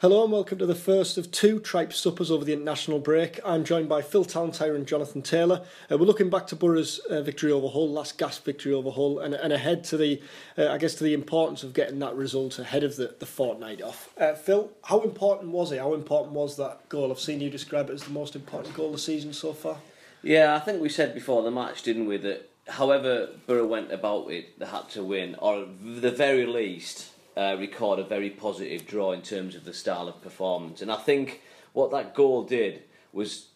Hello 0.00 0.22
and 0.22 0.30
welcome 0.30 0.58
to 0.58 0.64
the 0.64 0.76
first 0.76 1.18
of 1.18 1.32
two 1.32 1.58
Tripe 1.58 1.92
Suppers 1.92 2.30
over 2.30 2.44
the 2.44 2.52
international 2.52 3.00
break. 3.00 3.40
I'm 3.44 3.64
joined 3.64 3.88
by 3.88 4.00
Phil 4.00 4.24
Tallentire 4.24 4.76
and 4.76 4.86
Jonathan 4.86 5.22
Taylor. 5.22 5.64
Uh, 5.90 5.98
we're 5.98 6.06
looking 6.06 6.30
back 6.30 6.46
to 6.46 6.54
Borough's 6.54 7.00
uh, 7.00 7.20
victory 7.20 7.50
over 7.50 7.66
Hull, 7.66 7.90
last 7.90 8.16
gasp 8.16 8.44
victory 8.44 8.72
over 8.72 8.92
Hull, 8.92 9.18
and, 9.18 9.34
and 9.34 9.52
ahead 9.52 9.82
to 9.86 9.96
the, 9.96 10.22
uh, 10.56 10.68
I 10.68 10.78
guess, 10.78 10.94
to 10.94 11.02
the 11.02 11.14
importance 11.14 11.64
of 11.64 11.74
getting 11.74 11.98
that 11.98 12.14
result 12.14 12.60
ahead 12.60 12.84
of 12.84 12.94
the, 12.94 13.16
the 13.18 13.26
fortnight 13.26 13.82
off. 13.82 14.16
Uh, 14.16 14.34
Phil, 14.34 14.70
how 14.84 15.00
important 15.00 15.50
was 15.50 15.72
it? 15.72 15.80
How 15.80 15.94
important 15.94 16.32
was 16.32 16.56
that 16.58 16.88
goal? 16.88 17.10
I've 17.10 17.18
seen 17.18 17.40
you 17.40 17.50
describe 17.50 17.90
it 17.90 17.94
as 17.94 18.04
the 18.04 18.12
most 18.12 18.36
important 18.36 18.76
goal 18.76 18.86
of 18.86 18.92
the 18.92 18.98
season 18.98 19.32
so 19.32 19.52
far. 19.52 19.78
Yeah, 20.22 20.54
I 20.54 20.60
think 20.60 20.80
we 20.80 20.90
said 20.90 21.12
before 21.12 21.42
the 21.42 21.50
match, 21.50 21.82
didn't 21.82 22.06
we, 22.06 22.18
that 22.18 22.48
however 22.68 23.30
Borough 23.48 23.66
went 23.66 23.90
about 23.90 24.30
it, 24.30 24.60
they 24.60 24.66
had 24.66 24.88
to 24.90 25.02
win, 25.02 25.34
or 25.40 25.62
at 25.62 26.02
the 26.02 26.12
very 26.12 26.46
least 26.46 27.10
uh, 27.38 27.56
record 27.56 28.00
a 28.00 28.04
very 28.04 28.30
positive 28.30 28.84
draw 28.84 29.12
in 29.12 29.22
terms 29.22 29.54
of 29.54 29.64
the 29.64 29.72
style 29.72 30.08
of 30.08 30.20
performance. 30.20 30.82
And 30.82 30.90
I 30.90 30.96
think 30.96 31.40
what 31.72 31.92
that 31.92 32.12
goal 32.12 32.42
did 32.42 32.82
was, 33.12 33.46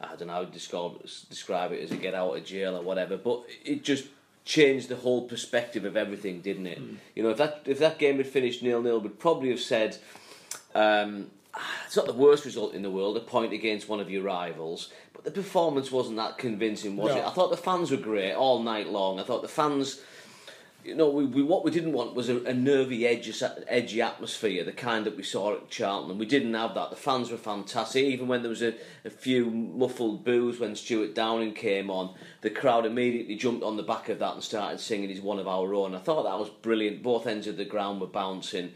I 0.00 0.14
don't 0.16 0.28
know 0.28 0.34
how 0.34 0.44
to 0.44 0.50
describe, 0.50 1.02
describe 1.28 1.72
it 1.72 1.82
as 1.82 1.90
a 1.90 1.96
get 1.96 2.14
out 2.14 2.36
of 2.36 2.44
jail 2.44 2.76
or 2.76 2.82
whatever, 2.82 3.16
but 3.16 3.42
it 3.64 3.82
just 3.82 4.06
changed 4.44 4.88
the 4.88 4.96
whole 4.96 5.22
perspective 5.22 5.84
of 5.84 5.96
everything, 5.96 6.40
didn't 6.40 6.66
it? 6.66 6.80
Mm. 6.80 6.96
You 7.16 7.24
know, 7.24 7.30
if 7.30 7.38
that 7.38 7.62
if 7.66 7.78
that 7.80 7.98
game 7.98 8.18
had 8.18 8.26
finished 8.28 8.62
nil 8.62 8.80
nil, 8.80 9.00
we'd 9.00 9.18
probably 9.18 9.50
have 9.50 9.60
said. 9.60 9.98
Um, 10.74 11.30
it's 11.86 11.96
not 11.96 12.06
the 12.06 12.12
worst 12.12 12.44
result 12.44 12.74
in 12.74 12.82
the 12.82 12.90
world, 12.90 13.16
a 13.16 13.20
point 13.20 13.52
against 13.52 13.88
one 13.88 14.00
of 14.00 14.10
your 14.10 14.24
rivals, 14.24 14.90
but 15.12 15.22
the 15.22 15.30
performance 15.30 15.92
wasn't 15.92 16.16
that 16.16 16.36
convincing, 16.36 16.96
was 16.96 17.14
no. 17.14 17.20
it? 17.20 17.24
I 17.24 17.30
thought 17.30 17.50
the 17.50 17.56
fans 17.56 17.92
were 17.92 17.96
great 17.96 18.32
all 18.32 18.60
night 18.60 18.88
long. 18.88 19.20
I 19.20 19.22
thought 19.22 19.40
the 19.40 19.46
fans 19.46 20.00
you 20.84 20.94
know, 20.94 21.08
we, 21.08 21.24
we 21.24 21.42
what 21.42 21.64
we 21.64 21.70
didn't 21.70 21.92
want 21.92 22.14
was 22.14 22.28
a, 22.28 22.42
a 22.44 22.52
nervy, 22.52 23.06
edgy, 23.06 23.32
edgy 23.66 24.02
atmosphere, 24.02 24.64
the 24.64 24.72
kind 24.72 25.06
that 25.06 25.16
we 25.16 25.22
saw 25.22 25.54
at 25.54 25.70
Charlton. 25.70 26.18
We 26.18 26.26
didn't 26.26 26.52
have 26.52 26.74
that. 26.74 26.90
The 26.90 26.96
fans 26.96 27.30
were 27.30 27.38
fantastic. 27.38 28.04
Even 28.04 28.28
when 28.28 28.42
there 28.42 28.50
was 28.50 28.62
a, 28.62 28.74
a 29.04 29.10
few 29.10 29.50
muffled 29.50 30.24
boos 30.24 30.60
when 30.60 30.76
Stewart 30.76 31.14
Downing 31.14 31.54
came 31.54 31.90
on, 31.90 32.14
the 32.42 32.50
crowd 32.50 32.84
immediately 32.84 33.34
jumped 33.34 33.64
on 33.64 33.78
the 33.78 33.82
back 33.82 34.10
of 34.10 34.18
that 34.18 34.34
and 34.34 34.42
started 34.42 34.78
singing 34.78 35.08
"He's 35.08 35.22
one 35.22 35.38
of 35.38 35.48
our 35.48 35.74
own." 35.74 35.94
I 35.94 35.98
thought 36.00 36.24
that 36.24 36.38
was 36.38 36.50
brilliant. 36.50 37.02
Both 37.02 37.26
ends 37.26 37.46
of 37.46 37.56
the 37.56 37.64
ground 37.64 38.00
were 38.00 38.06
bouncing, 38.06 38.72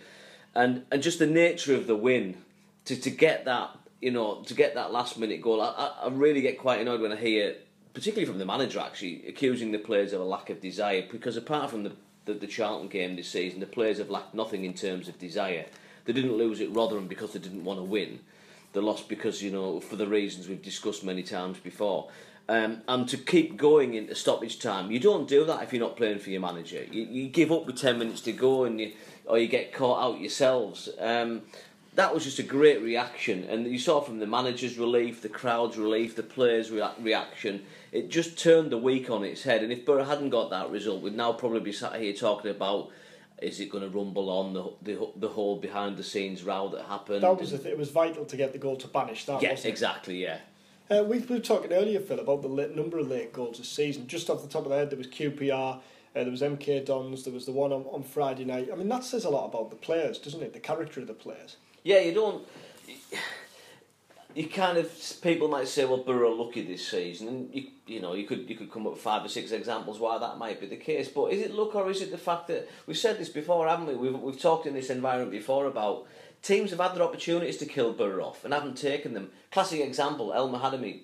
and 0.54 0.86
and 0.90 1.02
just 1.02 1.18
the 1.18 1.26
nature 1.26 1.74
of 1.74 1.86
the 1.86 1.96
win 1.96 2.38
to 2.86 2.96
to 2.96 3.10
get 3.10 3.44
that, 3.44 3.70
you 4.00 4.12
know, 4.12 4.42
to 4.46 4.54
get 4.54 4.74
that 4.76 4.92
last 4.92 5.18
minute 5.18 5.42
goal. 5.42 5.60
I, 5.60 5.92
I 6.02 6.08
really 6.08 6.40
get 6.40 6.58
quite 6.58 6.80
annoyed 6.80 7.02
when 7.02 7.12
I 7.12 7.16
hear 7.16 7.56
particularly 7.98 8.26
from 8.26 8.38
the 8.38 8.46
manager 8.46 8.78
actually, 8.78 9.24
accusing 9.26 9.72
the 9.72 9.78
players 9.78 10.12
of 10.12 10.20
a 10.20 10.24
lack 10.24 10.50
of 10.50 10.60
desire 10.60 11.02
because 11.10 11.36
apart 11.36 11.68
from 11.68 11.82
the, 11.82 11.90
the, 12.26 12.32
the 12.32 12.46
Charlton 12.46 12.86
game 12.86 13.16
this 13.16 13.28
season, 13.28 13.58
the 13.58 13.66
players 13.66 13.98
have 13.98 14.08
lacked 14.08 14.32
nothing 14.34 14.64
in 14.64 14.72
terms 14.72 15.08
of 15.08 15.18
desire. 15.18 15.66
They 16.04 16.12
didn't 16.12 16.36
lose 16.36 16.60
at 16.60 16.72
Rotherham 16.72 17.08
because 17.08 17.32
they 17.32 17.40
didn't 17.40 17.64
want 17.64 17.80
to 17.80 17.82
win. 17.82 18.20
They 18.72 18.78
lost 18.78 19.08
because, 19.08 19.42
you 19.42 19.50
know, 19.50 19.80
for 19.80 19.96
the 19.96 20.06
reasons 20.06 20.46
we've 20.46 20.62
discussed 20.62 21.02
many 21.02 21.24
times 21.24 21.58
before. 21.58 22.08
Um, 22.48 22.82
and 22.86 23.08
to 23.08 23.16
keep 23.16 23.56
going 23.56 23.94
into 23.94 24.14
stoppage 24.14 24.60
time, 24.60 24.92
you 24.92 25.00
don't 25.00 25.26
do 25.26 25.44
that 25.46 25.64
if 25.64 25.72
you're 25.72 25.82
not 25.82 25.96
playing 25.96 26.20
for 26.20 26.30
your 26.30 26.40
manager. 26.40 26.84
You, 26.88 27.02
you 27.02 27.28
give 27.28 27.50
up 27.50 27.66
with 27.66 27.80
10 27.80 27.98
minutes 27.98 28.20
to 28.20 28.32
go 28.32 28.62
and 28.62 28.80
you, 28.80 28.92
or 29.26 29.40
you 29.40 29.48
get 29.48 29.72
caught 29.72 30.00
out 30.00 30.20
yourselves. 30.20 30.88
Um, 31.00 31.42
that 31.98 32.14
was 32.14 32.24
just 32.24 32.38
a 32.38 32.44
great 32.44 32.80
reaction, 32.80 33.44
and 33.44 33.66
you 33.66 33.78
saw 33.78 34.00
from 34.00 34.18
the 34.18 34.26
manager's 34.26 34.78
relief, 34.78 35.20
the 35.20 35.28
crowd's 35.28 35.76
relief, 35.76 36.14
the 36.14 36.22
players' 36.22 36.70
rea- 36.70 36.94
reaction 37.00 37.64
it 37.92 38.10
just 38.10 38.38
turned 38.38 38.70
the 38.70 38.78
week 38.78 39.10
on 39.10 39.24
its 39.24 39.42
head. 39.42 39.62
And 39.62 39.72
if 39.72 39.84
Borough 39.84 40.04
hadn't 40.04 40.30
got 40.30 40.50
that 40.50 40.70
result, 40.70 41.02
we'd 41.02 41.16
now 41.16 41.32
probably 41.32 41.60
be 41.60 41.72
sat 41.72 42.00
here 42.00 42.12
talking 42.12 42.50
about 42.50 42.90
is 43.40 43.60
it 43.60 43.70
going 43.70 43.88
to 43.88 43.96
rumble 43.96 44.30
on 44.30 44.52
the 44.52 44.72
the, 44.82 45.08
the 45.16 45.28
whole 45.28 45.56
behind 45.56 45.96
the 45.96 46.02
scenes 46.02 46.42
row 46.42 46.68
that 46.68 46.84
happened. 46.84 47.22
That 47.22 47.38
was 47.38 47.50
th- 47.50 47.64
it 47.64 47.78
was 47.78 47.90
vital 47.90 48.24
to 48.24 48.36
get 48.36 48.52
the 48.52 48.58
goal 48.58 48.76
to 48.76 48.88
banish 48.88 49.24
that. 49.26 49.42
Yes, 49.42 49.64
exactly. 49.64 50.22
Yeah. 50.22 50.38
Uh, 50.90 51.04
we, 51.04 51.18
we 51.18 51.36
were 51.36 51.38
talking 51.40 51.72
earlier, 51.72 52.00
Phil, 52.00 52.18
about 52.18 52.42
the 52.42 52.48
late, 52.48 52.74
number 52.74 52.98
of 52.98 53.08
late 53.08 53.32
goals 53.32 53.58
this 53.58 53.68
season. 53.68 54.06
Just 54.06 54.30
off 54.30 54.42
the 54.42 54.48
top 54.48 54.64
of 54.64 54.70
the 54.70 54.76
head, 54.76 54.90
there 54.90 54.96
was 54.96 55.06
QPR, 55.06 55.76
uh, 55.76 55.80
there 56.14 56.30
was 56.30 56.40
MK 56.40 56.86
Dons, 56.86 57.24
there 57.24 57.34
was 57.34 57.44
the 57.44 57.52
one 57.52 57.72
on, 57.72 57.82
on 57.92 58.02
Friday 58.02 58.46
night. 58.46 58.70
I 58.72 58.74
mean, 58.74 58.88
that 58.88 59.04
says 59.04 59.26
a 59.26 59.30
lot 59.30 59.44
about 59.44 59.68
the 59.68 59.76
players, 59.76 60.18
doesn't 60.18 60.42
it? 60.42 60.54
The 60.54 60.60
character 60.60 61.00
of 61.00 61.06
the 61.06 61.12
players. 61.12 61.56
Yeah, 61.88 62.00
you 62.00 62.12
don't 62.12 62.46
you 64.34 64.46
kind 64.46 64.76
of 64.76 64.92
people 65.22 65.48
might 65.48 65.68
say, 65.68 65.86
well, 65.86 66.04
Borough 66.04 66.34
lucky 66.34 66.60
this 66.60 66.86
season, 66.86 67.28
and 67.28 67.54
you 67.54 67.68
you 67.86 68.00
know 68.00 68.12
you 68.12 68.26
could 68.26 68.48
you 68.50 68.56
could 68.56 68.70
come 68.70 68.86
up 68.86 68.92
with 68.92 69.00
five 69.00 69.24
or 69.24 69.28
six 69.28 69.52
examples 69.52 69.98
why 69.98 70.18
that 70.18 70.36
might 70.36 70.60
be 70.60 70.66
the 70.66 70.76
case. 70.76 71.08
But 71.08 71.32
is 71.32 71.40
it 71.40 71.54
luck 71.54 71.74
or 71.74 71.90
is 71.90 72.02
it 72.02 72.10
the 72.10 72.18
fact 72.18 72.46
that 72.48 72.68
we've 72.86 72.98
said 72.98 73.18
this 73.18 73.30
before, 73.30 73.66
haven't 73.66 73.86
we? 73.86 73.94
We've 73.94 74.20
we've 74.20 74.38
talked 74.38 74.66
in 74.66 74.74
this 74.74 74.90
environment 74.90 75.32
before 75.32 75.64
about 75.64 76.06
teams 76.42 76.70
have 76.72 76.80
had 76.80 76.94
their 76.94 77.02
opportunities 77.02 77.56
to 77.56 77.64
kill 77.64 77.94
Borough 77.94 78.26
off 78.26 78.44
and 78.44 78.52
haven't 78.52 78.76
taken 78.76 79.14
them. 79.14 79.30
Classic 79.50 79.80
example, 79.80 80.34
El 80.34 80.50
Mahadami. 80.50 81.00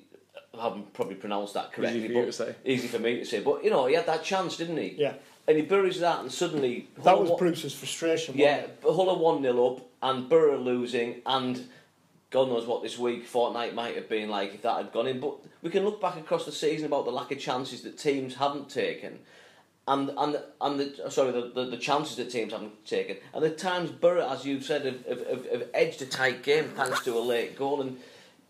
I 0.56 0.64
haven't 0.64 0.92
probably 0.92 1.16
pronounced 1.16 1.54
that 1.54 1.72
correctly. 1.72 2.04
Easy 2.04 2.08
for 2.08 2.20
you 2.20 2.26
to 2.26 2.32
say. 2.32 2.54
Easy 2.64 2.88
for 2.88 2.98
me 2.98 3.18
to 3.20 3.24
say, 3.24 3.40
but 3.40 3.64
you 3.64 3.70
know 3.70 3.86
he 3.86 3.94
had 3.94 4.06
that 4.06 4.22
chance, 4.22 4.58
didn't 4.58 4.76
he? 4.76 4.96
Yeah. 4.98 5.14
And 5.46 5.56
he 5.56 5.62
buries 5.62 6.00
that, 6.00 6.20
and 6.20 6.30
suddenly 6.32 6.88
that 7.02 7.18
was 7.18 7.30
Bruce's 7.38 7.74
frustration. 7.74 8.34
Yeah, 8.36 8.66
Hull 8.82 9.10
are 9.10 9.18
one 9.18 9.42
0 9.42 9.66
up, 9.66 9.80
and 10.04 10.28
Borough 10.28 10.59
losing, 10.59 11.22
and 11.25 11.66
God 12.31 12.48
knows 12.48 12.66
what 12.66 12.82
this 12.82 12.98
week, 12.98 13.26
fortnight 13.26 13.75
might 13.75 13.97
have 13.97 14.09
been 14.09 14.28
like 14.28 14.54
if 14.54 14.62
that 14.62 14.76
had 14.76 14.92
gone 14.92 15.09
in. 15.09 15.19
But 15.19 15.38
we 15.62 15.70
can 15.70 15.82
look 15.82 16.00
back 16.00 16.16
across 16.16 16.44
the 16.44 16.53
season 16.53 16.87
about 16.87 17.06
the 17.06 17.10
lack 17.10 17.32
of 17.32 17.38
chances 17.38 17.81
that 17.82 17.98
teams 17.98 18.34
haven't 18.34 18.69
taken, 18.69 19.19
and 19.88 20.10
and 20.16 20.37
and 20.60 20.78
the 20.78 21.10
sorry 21.10 21.32
the, 21.32 21.50
the, 21.54 21.64
the 21.70 21.76
chances 21.78 22.16
that 22.16 22.31
teams 22.31 22.53
haven't 22.53 22.84
taken, 22.87 23.16
and 23.32 23.43
the 23.43 23.50
times 23.50 23.91
Borough, 23.91 24.28
as 24.28 24.44
you've 24.44 24.64
said, 24.64 24.84
have, 24.84 25.06
have, 25.06 25.50
have 25.50 25.69
edged 25.72 26.03
a 26.03 26.06
tight 26.06 26.43
game 26.43 26.69
thanks 26.76 27.03
to 27.04 27.16
a 27.16 27.20
late 27.20 27.56
goal. 27.56 27.81
And 27.81 27.98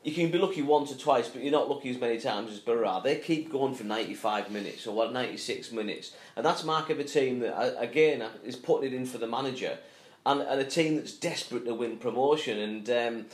you 0.02 0.12
can 0.12 0.30
be 0.30 0.38
lucky 0.38 0.60
once 0.60 0.92
or 0.92 0.96
twice, 0.96 1.28
but 1.28 1.40
you're 1.42 1.52
not 1.52 1.70
lucky 1.70 1.88
as 1.88 1.98
many 1.98 2.18
times 2.18 2.50
as 2.50 2.68
are. 2.68 3.00
They 3.00 3.16
keep 3.16 3.50
going 3.50 3.74
for 3.74 3.84
95 3.84 4.50
minutes 4.50 4.86
or 4.86 4.94
what 4.94 5.12
96 5.12 5.70
minutes, 5.70 6.14
and 6.34 6.44
that's 6.44 6.64
mark 6.64 6.90
of 6.90 6.98
a 6.98 7.04
team 7.04 7.38
that 7.40 7.80
again 7.80 8.24
is 8.44 8.56
putting 8.56 8.92
it 8.92 8.96
in 8.96 9.06
for 9.06 9.18
the 9.18 9.28
manager, 9.28 9.78
and, 10.26 10.40
and 10.40 10.60
a 10.60 10.64
team 10.64 10.96
that's 10.96 11.12
desperate 11.12 11.64
to 11.66 11.74
win 11.74 11.96
promotion 11.98 12.58
and. 12.58 12.90
Um, 12.90 13.26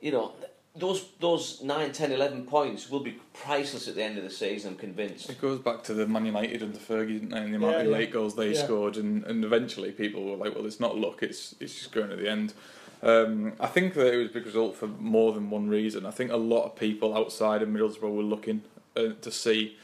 you 0.00 0.12
know, 0.12 0.32
those 0.76 1.08
those 1.20 1.62
9, 1.62 1.92
10, 1.92 2.12
11 2.12 2.46
points 2.46 2.90
will 2.90 3.00
be 3.00 3.18
priceless 3.32 3.88
at 3.88 3.94
the 3.94 4.02
end 4.02 4.18
of 4.18 4.24
the 4.24 4.30
season, 4.30 4.72
I'm 4.72 4.78
convinced. 4.78 5.30
It 5.30 5.40
goes 5.40 5.58
back 5.58 5.82
to 5.84 5.94
the 5.94 6.06
Man 6.06 6.26
United 6.26 6.62
and 6.62 6.74
the 6.74 6.78
Fergie 6.78 7.20
and 7.20 7.32
the 7.32 7.56
amount 7.56 7.76
yeah, 7.78 7.82
of 7.82 7.86
late 7.88 8.12
goals 8.12 8.36
they 8.36 8.52
yeah. 8.52 8.64
scored, 8.64 8.96
and, 8.96 9.24
and 9.24 9.44
eventually 9.44 9.92
people 9.92 10.24
were 10.24 10.36
like, 10.36 10.54
well, 10.54 10.66
it's 10.66 10.80
not 10.80 10.96
luck, 10.96 11.22
it's, 11.22 11.54
it's 11.60 11.74
just 11.74 11.92
going 11.92 12.12
at 12.12 12.18
the 12.18 12.30
end. 12.30 12.52
Um, 13.02 13.52
I 13.60 13.66
think 13.66 13.94
that 13.94 14.12
it 14.12 14.16
was 14.16 14.30
a 14.30 14.32
big 14.32 14.46
result 14.46 14.76
for 14.76 14.86
more 14.86 15.32
than 15.32 15.50
one 15.50 15.68
reason. 15.68 16.06
I 16.06 16.10
think 16.10 16.30
a 16.30 16.36
lot 16.36 16.64
of 16.64 16.76
people 16.76 17.16
outside 17.16 17.62
of 17.62 17.68
Middlesbrough 17.68 18.14
were 18.14 18.22
looking 18.22 18.62
uh, 18.96 19.10
to 19.20 19.30
see 19.30 19.76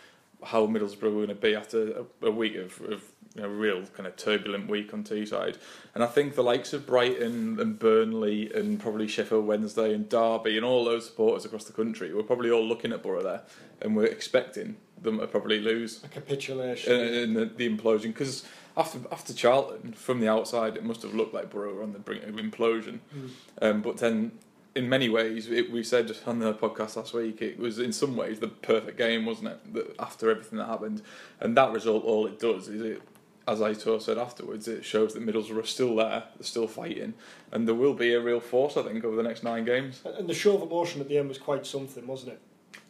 how 0.42 0.66
Middlesbrough 0.66 1.02
were 1.02 1.26
going 1.26 1.28
to 1.28 1.34
be 1.34 1.54
after 1.54 2.04
a, 2.22 2.26
a 2.26 2.30
week 2.30 2.56
of, 2.56 2.80
of 2.82 3.11
you 3.34 3.42
know, 3.42 3.48
real 3.48 3.82
kind 3.94 4.06
of 4.06 4.16
turbulent 4.16 4.68
week 4.68 4.92
on 4.92 5.04
Teesside. 5.04 5.56
And 5.94 6.04
I 6.04 6.06
think 6.06 6.34
the 6.34 6.42
likes 6.42 6.72
of 6.72 6.86
Brighton 6.86 7.58
and 7.58 7.78
Burnley 7.78 8.52
and 8.52 8.78
probably 8.78 9.08
Sheffield 9.08 9.46
Wednesday 9.46 9.94
and 9.94 10.08
Derby 10.08 10.56
and 10.56 10.66
all 10.66 10.84
those 10.84 11.06
supporters 11.06 11.44
across 11.44 11.64
the 11.64 11.72
country 11.72 12.12
were 12.12 12.22
probably 12.22 12.50
all 12.50 12.64
looking 12.64 12.92
at 12.92 13.02
Borough 13.02 13.22
there 13.22 13.42
and 13.80 13.96
we're 13.96 14.04
expecting 14.04 14.76
them 15.00 15.18
to 15.18 15.26
probably 15.26 15.60
lose. 15.60 16.02
A 16.04 16.08
capitulation. 16.08 16.92
In, 16.92 17.34
the, 17.34 17.46
the 17.46 17.68
implosion. 17.68 18.08
Because 18.08 18.46
after 18.76 19.00
after 19.10 19.32
Charlton, 19.32 19.92
from 19.92 20.20
the 20.20 20.28
outside, 20.28 20.76
it 20.76 20.84
must 20.84 21.02
have 21.02 21.14
looked 21.14 21.34
like 21.34 21.50
Borough 21.50 21.74
were 21.74 21.82
on 21.82 21.92
the 21.92 21.98
brink 21.98 22.24
of 22.24 22.36
implosion. 22.36 23.00
Mm. 23.14 23.30
Um, 23.60 23.82
but 23.82 23.98
then 23.98 24.32
in 24.74 24.88
many 24.88 25.08
ways, 25.08 25.50
it, 25.50 25.70
we 25.70 25.82
said 25.82 26.16
on 26.26 26.38
the 26.38 26.54
podcast 26.54 26.96
last 26.96 27.12
week, 27.12 27.42
it 27.42 27.58
was 27.58 27.78
in 27.78 27.92
some 27.92 28.16
ways 28.16 28.40
the 28.40 28.48
perfect 28.48 28.96
game, 28.96 29.26
wasn't 29.26 29.48
it? 29.48 29.74
That 29.74 29.94
after 29.98 30.30
everything 30.30 30.58
that 30.58 30.66
happened, 30.66 31.02
and 31.40 31.56
that 31.56 31.72
result, 31.72 32.04
all 32.04 32.26
it 32.26 32.38
does 32.38 32.68
is 32.68 32.80
it 32.80 33.02
as 33.46 33.58
Aitor 33.58 34.00
said 34.00 34.18
afterwards, 34.18 34.68
it 34.68 34.84
shows 34.84 35.14
that 35.14 35.24
Middlesbrough 35.24 35.62
are 35.62 35.66
still 35.66 35.96
there, 35.96 36.24
they're 36.36 36.44
still 36.44 36.68
fighting, 36.68 37.14
and 37.50 37.66
there 37.66 37.74
will 37.74 37.94
be 37.94 38.14
a 38.14 38.20
real 38.20 38.40
force, 38.40 38.76
I 38.76 38.82
think, 38.82 39.04
over 39.04 39.16
the 39.16 39.22
next 39.22 39.42
nine 39.42 39.64
games. 39.64 40.00
And 40.04 40.28
the 40.28 40.34
show 40.34 40.56
of 40.56 40.62
emotion 40.62 41.00
at 41.00 41.08
the 41.08 41.18
end 41.18 41.28
was 41.28 41.38
quite 41.38 41.66
something, 41.66 42.06
wasn't 42.06 42.34
it? 42.34 42.40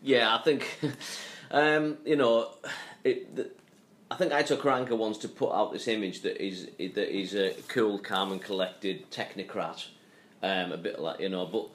Yeah, 0.02 0.34
I 0.34 0.42
think, 0.42 0.78
um, 1.50 1.98
you 2.04 2.16
know, 2.16 2.50
it. 3.04 3.34
The, 3.34 3.50
I 4.10 4.16
think 4.16 4.30
Aitor 4.32 4.58
Karanka 4.58 4.94
wants 4.94 5.20
to 5.20 5.28
put 5.28 5.52
out 5.52 5.72
this 5.72 5.88
image 5.88 6.20
that 6.20 6.44
is 6.44 6.66
that 6.76 7.16
is 7.16 7.34
a 7.34 7.54
cool, 7.68 7.98
calm, 7.98 8.30
and 8.30 8.42
collected 8.42 9.10
technocrat, 9.10 9.86
um, 10.42 10.70
a 10.70 10.76
bit 10.76 11.00
like 11.00 11.20
you 11.20 11.30
know, 11.30 11.46
but 11.46 11.68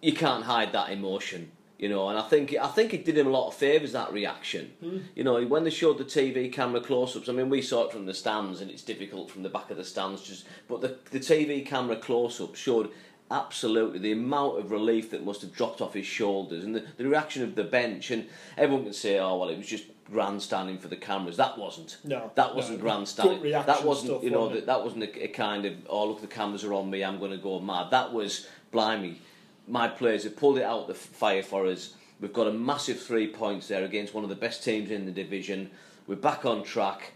you 0.00 0.12
can't 0.12 0.44
hide 0.44 0.72
that 0.74 0.90
emotion 0.90 1.50
you 1.82 1.88
know, 1.88 2.08
and 2.10 2.16
I 2.16 2.22
think 2.22 2.54
I 2.54 2.68
think 2.68 2.94
it 2.94 3.04
did 3.04 3.18
him 3.18 3.26
a 3.26 3.30
lot 3.30 3.48
of 3.48 3.54
favours 3.54 3.90
that 3.90 4.12
reaction. 4.12 4.72
Mm. 4.80 5.02
You 5.16 5.24
know, 5.24 5.44
when 5.44 5.64
they 5.64 5.70
showed 5.70 5.98
the 5.98 6.04
TV 6.04 6.50
camera 6.50 6.80
close-ups, 6.80 7.28
I 7.28 7.32
mean, 7.32 7.50
we 7.50 7.60
saw 7.60 7.86
it 7.86 7.92
from 7.92 8.06
the 8.06 8.14
stands, 8.14 8.60
and 8.60 8.70
it's 8.70 8.82
difficult 8.82 9.32
from 9.32 9.42
the 9.42 9.48
back 9.48 9.68
of 9.68 9.78
the 9.78 9.84
stands. 9.84 10.22
Just, 10.22 10.44
but 10.68 10.80
the 10.80 10.96
the 11.10 11.18
TV 11.18 11.66
camera 11.66 11.96
close-up 11.96 12.54
showed 12.54 12.90
absolutely 13.32 13.98
the 13.98 14.12
amount 14.12 14.60
of 14.60 14.70
relief 14.70 15.10
that 15.10 15.24
must 15.24 15.42
have 15.42 15.52
dropped 15.52 15.80
off 15.80 15.94
his 15.94 16.06
shoulders, 16.06 16.62
and 16.62 16.76
the, 16.76 16.84
the 16.98 17.04
reaction 17.04 17.42
of 17.42 17.56
the 17.56 17.64
bench. 17.64 18.12
And 18.12 18.28
everyone 18.56 18.84
can 18.84 18.92
say, 18.92 19.18
"Oh, 19.18 19.38
well, 19.38 19.48
it 19.48 19.58
was 19.58 19.66
just 19.66 19.86
grandstanding 20.08 20.78
for 20.78 20.86
the 20.86 20.94
cameras." 20.94 21.36
That 21.36 21.58
wasn't. 21.58 21.96
No, 22.04 22.30
that 22.36 22.54
wasn't 22.54 22.78
no, 22.78 22.84
grandstanding. 22.84 23.50
That 23.50 23.84
wasn't, 23.84 24.10
stuff, 24.12 24.22
you 24.22 24.30
know, 24.30 24.48
that, 24.50 24.66
that 24.66 24.84
wasn't 24.84 25.02
a, 25.02 25.24
a 25.24 25.28
kind 25.28 25.64
of, 25.64 25.74
"Oh, 25.88 26.06
look, 26.06 26.20
the 26.20 26.28
cameras 26.28 26.62
are 26.62 26.74
on 26.74 26.88
me. 26.88 27.02
I'm 27.02 27.18
going 27.18 27.32
to 27.32 27.38
go 27.38 27.58
mad." 27.58 27.90
That 27.90 28.12
was, 28.12 28.46
blimey 28.70 29.20
my 29.68 29.88
players 29.88 30.24
have 30.24 30.36
pulled 30.36 30.58
it 30.58 30.64
out 30.64 30.88
the 30.88 30.94
fire 30.94 31.42
for 31.42 31.66
us. 31.66 31.94
We've 32.20 32.32
got 32.32 32.46
a 32.46 32.52
massive 32.52 33.00
three 33.00 33.28
points 33.28 33.68
there 33.68 33.84
against 33.84 34.14
one 34.14 34.24
of 34.24 34.30
the 34.30 34.36
best 34.36 34.62
teams 34.62 34.90
in 34.90 35.06
the 35.06 35.12
division. 35.12 35.70
We're 36.06 36.16
back 36.16 36.44
on 36.44 36.62
track. 36.62 37.12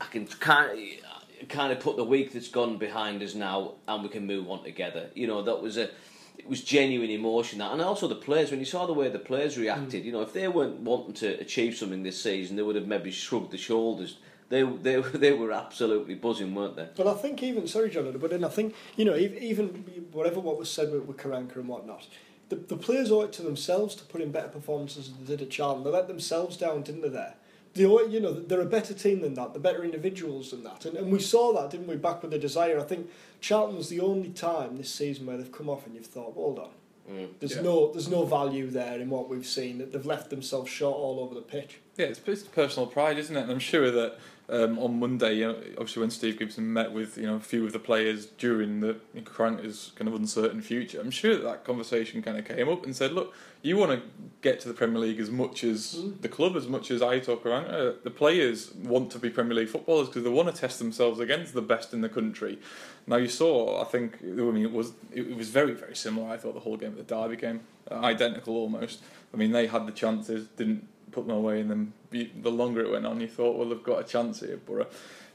I 0.00 0.06
can 0.06 0.26
kind 0.26 0.78
of, 1.40 1.48
kind 1.48 1.72
of 1.72 1.80
put 1.80 1.96
the 1.96 2.04
week 2.04 2.32
that's 2.32 2.48
gone 2.48 2.78
behind 2.78 3.22
us 3.22 3.34
now, 3.34 3.74
and 3.86 4.02
we 4.02 4.08
can 4.08 4.26
move 4.26 4.50
on 4.50 4.62
together. 4.64 5.10
You 5.14 5.26
know, 5.26 5.42
that 5.42 5.62
was 5.62 5.76
a 5.76 5.90
it 6.36 6.48
was 6.48 6.62
genuine 6.62 7.10
emotion 7.10 7.60
that, 7.60 7.72
and 7.72 7.80
also 7.80 8.08
the 8.08 8.14
players. 8.16 8.50
When 8.50 8.60
you 8.60 8.66
saw 8.66 8.86
the 8.86 8.92
way 8.92 9.08
the 9.08 9.18
players 9.18 9.56
reacted, 9.56 10.02
mm. 10.02 10.06
you 10.06 10.12
know, 10.12 10.22
if 10.22 10.32
they 10.32 10.48
weren't 10.48 10.80
wanting 10.80 11.14
to 11.14 11.40
achieve 11.40 11.76
something 11.76 12.02
this 12.02 12.20
season, 12.20 12.56
they 12.56 12.62
would 12.62 12.76
have 12.76 12.88
maybe 12.88 13.10
shrugged 13.10 13.52
the 13.52 13.58
shoulders 13.58 14.18
they 14.54 14.62
they 14.62 15.00
they 15.18 15.32
were 15.32 15.52
absolutely 15.52 16.14
buzzing, 16.14 16.54
weren't 16.54 16.76
they? 16.76 16.88
Well, 16.96 17.14
I 17.14 17.18
think 17.18 17.42
even 17.42 17.66
sorry, 17.66 17.90
John, 17.90 18.16
but 18.18 18.30
then 18.30 18.44
I 18.44 18.48
think 18.48 18.74
you 18.96 19.04
know 19.04 19.16
even 19.16 19.68
whatever 20.12 20.40
what 20.40 20.58
was 20.58 20.70
said 20.70 20.92
with, 20.92 21.04
with 21.04 21.16
Karanka 21.16 21.56
and 21.56 21.68
whatnot, 21.68 22.06
the, 22.48 22.56
the 22.56 22.76
players 22.76 23.10
owe 23.10 23.22
it 23.22 23.32
to 23.34 23.42
themselves 23.42 23.94
to 23.96 24.04
put 24.04 24.20
in 24.20 24.30
better 24.30 24.48
performances 24.48 25.12
than 25.12 25.24
they 25.24 25.36
did 25.36 25.42
at 25.42 25.50
Charlton. 25.50 25.84
They 25.84 25.90
let 25.90 26.08
themselves 26.08 26.56
down, 26.56 26.82
didn't 26.82 27.02
they? 27.02 27.08
There, 27.08 27.34
they 27.74 27.82
you 27.82 28.20
know 28.20 28.32
they're 28.32 28.60
a 28.60 28.66
better 28.66 28.94
team 28.94 29.20
than 29.20 29.34
that. 29.34 29.52
They're 29.52 29.62
better 29.62 29.84
individuals 29.84 30.50
than 30.50 30.62
that, 30.64 30.84
and 30.84 30.96
and 30.96 31.10
we 31.10 31.18
saw 31.18 31.52
that, 31.54 31.70
didn't 31.70 31.88
we? 31.88 31.96
Back 31.96 32.22
with 32.22 32.30
the 32.30 32.38
desire, 32.38 32.78
I 32.78 32.84
think 32.84 33.10
Charlton 33.40 33.76
was 33.76 33.88
the 33.88 34.00
only 34.00 34.30
time 34.30 34.76
this 34.76 34.92
season 34.92 35.26
where 35.26 35.36
they've 35.36 35.52
come 35.52 35.68
off 35.68 35.86
and 35.86 35.94
you've 35.94 36.06
thought, 36.06 36.34
hold 36.34 36.58
on. 36.58 36.70
Mm, 37.10 37.28
there's 37.38 37.56
yeah. 37.56 37.62
no 37.62 37.92
there's 37.92 38.08
no 38.08 38.24
value 38.24 38.70
there 38.70 38.98
in 38.98 39.10
what 39.10 39.28
we've 39.28 39.46
seen. 39.46 39.78
That 39.78 39.92
they've 39.92 40.06
left 40.06 40.30
themselves 40.30 40.70
short 40.70 40.96
all 40.96 41.20
over 41.20 41.34
the 41.34 41.42
pitch. 41.42 41.80
Yeah, 41.96 42.06
it's, 42.06 42.20
it's 42.26 42.42
personal 42.42 42.86
pride, 42.86 43.18
isn't 43.18 43.36
it? 43.36 43.42
And 43.42 43.50
I'm 43.52 43.58
sure 43.58 43.90
that 43.90 44.18
um, 44.48 44.78
on 44.78 44.98
Monday, 44.98 45.36
you 45.36 45.46
know, 45.46 45.56
obviously 45.72 46.00
when 46.00 46.10
Steve 46.10 46.38
Gibson 46.38 46.70
met 46.72 46.92
with 46.92 47.16
you 47.16 47.26
know 47.26 47.36
a 47.36 47.40
few 47.40 47.64
of 47.64 47.72
the 47.72 47.78
players 47.78 48.26
during 48.26 48.80
the 48.80 48.96
Karanka's 49.16 49.92
kind 49.96 50.06
of 50.06 50.14
uncertain 50.14 50.60
future, 50.60 51.00
I'm 51.00 51.10
sure 51.10 51.34
that, 51.36 51.44
that 51.44 51.64
conversation 51.64 52.22
kind 52.22 52.36
of 52.38 52.44
came 52.44 52.68
up 52.68 52.84
and 52.84 52.94
said, 52.94 53.12
look, 53.12 53.34
you 53.62 53.78
want 53.78 53.92
to 53.92 54.02
get 54.42 54.60
to 54.60 54.68
the 54.68 54.74
Premier 54.74 54.98
League 54.98 55.18
as 55.18 55.30
much 55.30 55.64
as 55.64 55.94
mm. 55.94 56.20
the 56.20 56.28
club, 56.28 56.56
as 56.56 56.68
much 56.68 56.90
as 56.90 57.00
Aitor 57.00 57.40
Karanka. 57.40 58.02
The 58.02 58.10
players 58.10 58.74
want 58.74 59.10
to 59.12 59.18
be 59.18 59.30
Premier 59.30 59.54
League 59.54 59.70
footballers 59.70 60.08
because 60.08 60.24
they 60.24 60.30
want 60.30 60.54
to 60.54 60.60
test 60.60 60.78
themselves 60.78 61.20
against 61.20 61.54
the 61.54 61.62
best 61.62 61.94
in 61.94 62.02
the 62.02 62.10
country. 62.10 62.58
Now 63.06 63.16
you 63.16 63.28
saw, 63.28 63.80
I 63.80 63.84
think, 63.84 64.18
I 64.22 64.26
mean, 64.26 64.64
it 64.64 64.72
was 64.72 64.92
it 65.10 65.34
was 65.34 65.48
very 65.48 65.72
very 65.72 65.96
similar. 65.96 66.30
I 66.30 66.36
thought 66.36 66.54
the 66.54 66.60
whole 66.60 66.76
game 66.76 66.90
of 66.90 66.96
the 66.96 67.02
Derby 67.02 67.36
game, 67.36 67.60
uh, 67.90 67.94
identical 67.94 68.56
almost. 68.56 69.02
I 69.32 69.36
mean, 69.36 69.52
they 69.52 69.66
had 69.66 69.86
the 69.86 69.92
chances, 69.92 70.46
didn't 70.48 70.86
put 71.14 71.26
them 71.26 71.36
away, 71.36 71.60
and 71.60 71.70
then 71.70 71.92
the 72.10 72.50
longer 72.50 72.80
it 72.80 72.90
went 72.90 73.06
on, 73.06 73.20
you 73.20 73.28
thought, 73.28 73.56
well, 73.56 73.68
they've 73.68 73.82
got 73.82 74.00
a 74.00 74.04
chance 74.04 74.40
here, 74.40 74.56
Borough. 74.56 74.86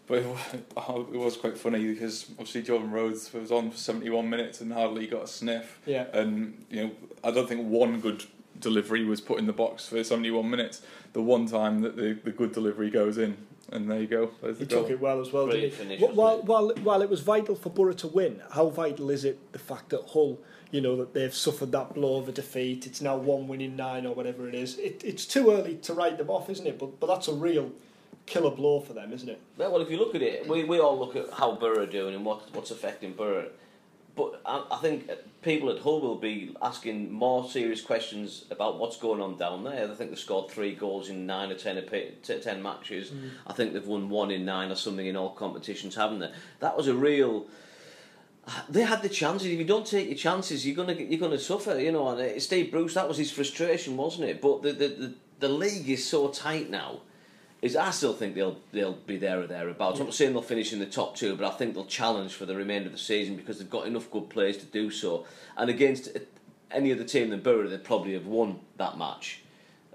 But 0.08 0.24
oh, 0.78 1.08
it 1.14 1.18
was 1.18 1.38
quite 1.38 1.58
funny 1.58 1.94
because 1.94 2.26
obviously 2.32 2.64
Jordan 2.64 2.92
Rhodes 2.92 3.32
was 3.34 3.52
on 3.52 3.72
for 3.72 3.78
71 3.78 4.30
minutes 4.30 4.60
and 4.60 4.74
hardly 4.74 5.08
got 5.08 5.24
a 5.24 5.28
sniff. 5.28 5.80
Yeah. 5.86 6.08
And, 6.14 6.66
you 6.70 6.84
know, 6.84 6.92
I 7.24 7.32
don't 7.32 7.48
think 7.48 7.68
one 7.68 8.02
good 8.02 8.24
delivery 8.60 9.06
was 9.06 9.22
put 9.22 9.40
in 9.40 9.46
the 9.46 9.54
box 9.54 9.88
for 9.88 10.04
71 10.04 10.50
minutes. 10.50 10.82
The 11.14 11.22
one 11.22 11.46
time 11.46 11.82
that 11.82 11.96
the, 11.96 12.14
the 12.24 12.32
good 12.32 12.52
delivery 12.52 12.90
goes 12.90 13.18
in, 13.18 13.38
and 13.72 13.90
there 13.90 14.00
you 14.00 14.08
go. 14.08 14.32
There's 14.42 14.58
the 14.58 14.66
he 14.66 14.70
goal. 14.70 14.84
took 14.84 14.92
it 14.92 15.00
well 15.00 15.22
as 15.22 15.32
well, 15.32 15.48
didn't 15.48 15.90
he? 15.90 16.06
while, 16.06 16.42
while, 16.42 16.72
while 16.84 17.02
it 17.02 17.10
was 17.10 17.22
vital 17.22 17.56
for 17.56 17.70
Borough 17.70 17.94
to 17.94 18.08
win, 18.08 18.42
how 18.52 18.70
vital 18.70 19.10
is 19.10 19.26
it 19.26 19.52
the 19.52 19.60
fact 19.60 19.90
that 19.90 20.02
Hull 20.10 20.40
you 20.72 20.82
know 20.82 20.96
that 20.98 21.14
they've 21.14 21.34
suffered 21.34 21.72
that 21.72 21.94
blow 21.94 22.18
of 22.18 22.30
a 22.30 22.32
defeat. 22.32 22.86
It's 22.86 23.02
now 23.02 23.18
one 23.18 23.48
winning 23.48 23.76
nine 23.76 24.06
or 24.06 24.14
whatever 24.14 24.48
it 24.48 24.56
is. 24.56 24.78
It, 24.78 25.02
it's 25.04 25.26
too 25.26 25.52
early 25.52 25.76
to 25.78 25.94
write 25.94 26.18
them 26.18 26.30
off, 26.30 26.50
isn't 26.50 26.66
it? 26.66 26.78
But 26.78 27.00
but 27.00 27.08
that's 27.08 27.28
a 27.28 27.34
real 27.34 27.72
killer 28.26 28.52
blow 28.52 28.80
for 28.80 28.94
them, 28.94 29.12
isn't 29.12 29.30
it? 29.30 29.42
Well, 29.58 29.82
if 29.82 29.90
you 29.90 29.98
look 29.98 30.14
at 30.14 30.22
it, 30.22 30.48
we, 30.48 30.64
we 30.64 30.80
all 30.80 30.98
look 30.98 31.16
at 31.16 31.32
how 31.34 31.56
Borough 31.56 31.84
are 31.84 31.88
doing 31.88 32.14
and 32.16 32.24
what 32.24 32.54
what's 32.54 32.72
affecting 32.72 33.14
Borough. 33.14 33.50
But 34.20 34.42
I, 34.46 34.66
I 34.72 34.78
think 34.80 35.10
people 35.42 35.70
at 35.70 35.80
Hull 35.80 36.02
will 36.02 36.18
be 36.18 36.54
asking 36.62 37.10
more 37.10 37.50
serious 37.50 37.80
questions 37.80 38.44
about 38.52 38.78
what's 38.78 38.98
going 38.98 39.22
on 39.22 39.38
down 39.38 39.64
there. 39.64 39.90
I 39.90 39.96
think 39.96 40.10
they've 40.10 40.20
scored 40.20 40.52
three 40.52 40.76
goals 40.76 41.08
in 41.08 41.26
nine 41.26 41.52
or 41.52 41.56
ten, 41.56 41.82
ten 42.22 42.62
matches. 42.62 43.12
Mm. 43.12 43.30
I 43.48 43.54
think 43.54 43.72
they've 43.72 43.88
won 43.88 44.10
one 44.10 44.30
in 44.30 44.44
nine 44.44 44.72
or 44.72 44.76
something 44.76 45.06
in 45.06 45.16
all 45.16 45.30
competitions, 45.30 45.96
haven't 45.96 46.20
they? 46.20 46.32
That 46.60 46.76
was 46.76 46.88
a 46.88 46.94
real 46.94 47.48
they 48.68 48.82
had 48.82 49.02
the 49.04 49.10
chances. 49.10 49.48
If 49.48 49.60
you 49.60 49.64
don't 49.64 49.86
take 49.86 50.08
your 50.08 50.18
chances, 50.18 50.66
you're 50.66 50.76
gonna 50.76 50.94
you're 50.94 51.20
gonna 51.20 51.40
suffer. 51.40 51.80
You 51.80 51.94
know, 51.94 52.10
and 52.10 52.20
uh, 52.20 52.40
Steve 52.42 52.72
Bruce, 52.72 52.96
that 52.96 53.08
was 53.08 53.18
his 53.18 53.32
frustration, 53.32 53.96
wasn't 53.96 54.30
it? 54.30 54.42
But 54.42 54.64
the 54.64 54.74
the, 54.74 54.88
the, 54.88 55.14
the 55.40 55.50
league 55.50 55.90
is 55.90 56.06
so 56.06 56.28
tight 56.30 56.70
now. 56.70 57.02
Is 57.62 57.76
I 57.76 57.92
still 57.92 58.14
think 58.14 58.36
they'll 58.36 58.58
they'll 58.72 58.94
be 58.94 59.18
there 59.18 59.42
or 59.42 59.48
thereabouts. 59.48 59.98
Yeah. 59.98 60.04
I'm 60.04 60.08
not 60.08 60.14
saying 60.14 60.34
they'll 60.34 60.42
finish 60.42 60.72
in 60.72 60.80
the 60.80 60.86
top 60.86 61.16
two, 61.16 61.36
but 61.36 61.46
I 61.46 61.56
think 61.58 61.74
they'll 61.74 61.86
challenge 61.86 62.34
for 62.34 62.46
the 62.46 62.56
remainder 62.56 62.88
of 62.88 62.94
the 62.94 62.98
season 62.98 63.36
because 63.36 63.60
they've 63.60 63.70
got 63.70 63.86
enough 63.86 64.10
good 64.10 64.30
players 64.30 64.58
to 64.58 64.66
do 64.66 64.90
so. 64.90 65.26
And 65.58 65.70
against 65.70 66.08
uh, 66.16 66.20
any 66.72 66.94
other 66.94 67.04
team 67.04 67.30
than 67.30 67.42
Borough, 67.42 67.68
they'd 67.68 67.84
probably 67.84 68.14
have 68.14 68.26
won 68.26 68.60
that 68.78 68.98
match. 68.98 69.42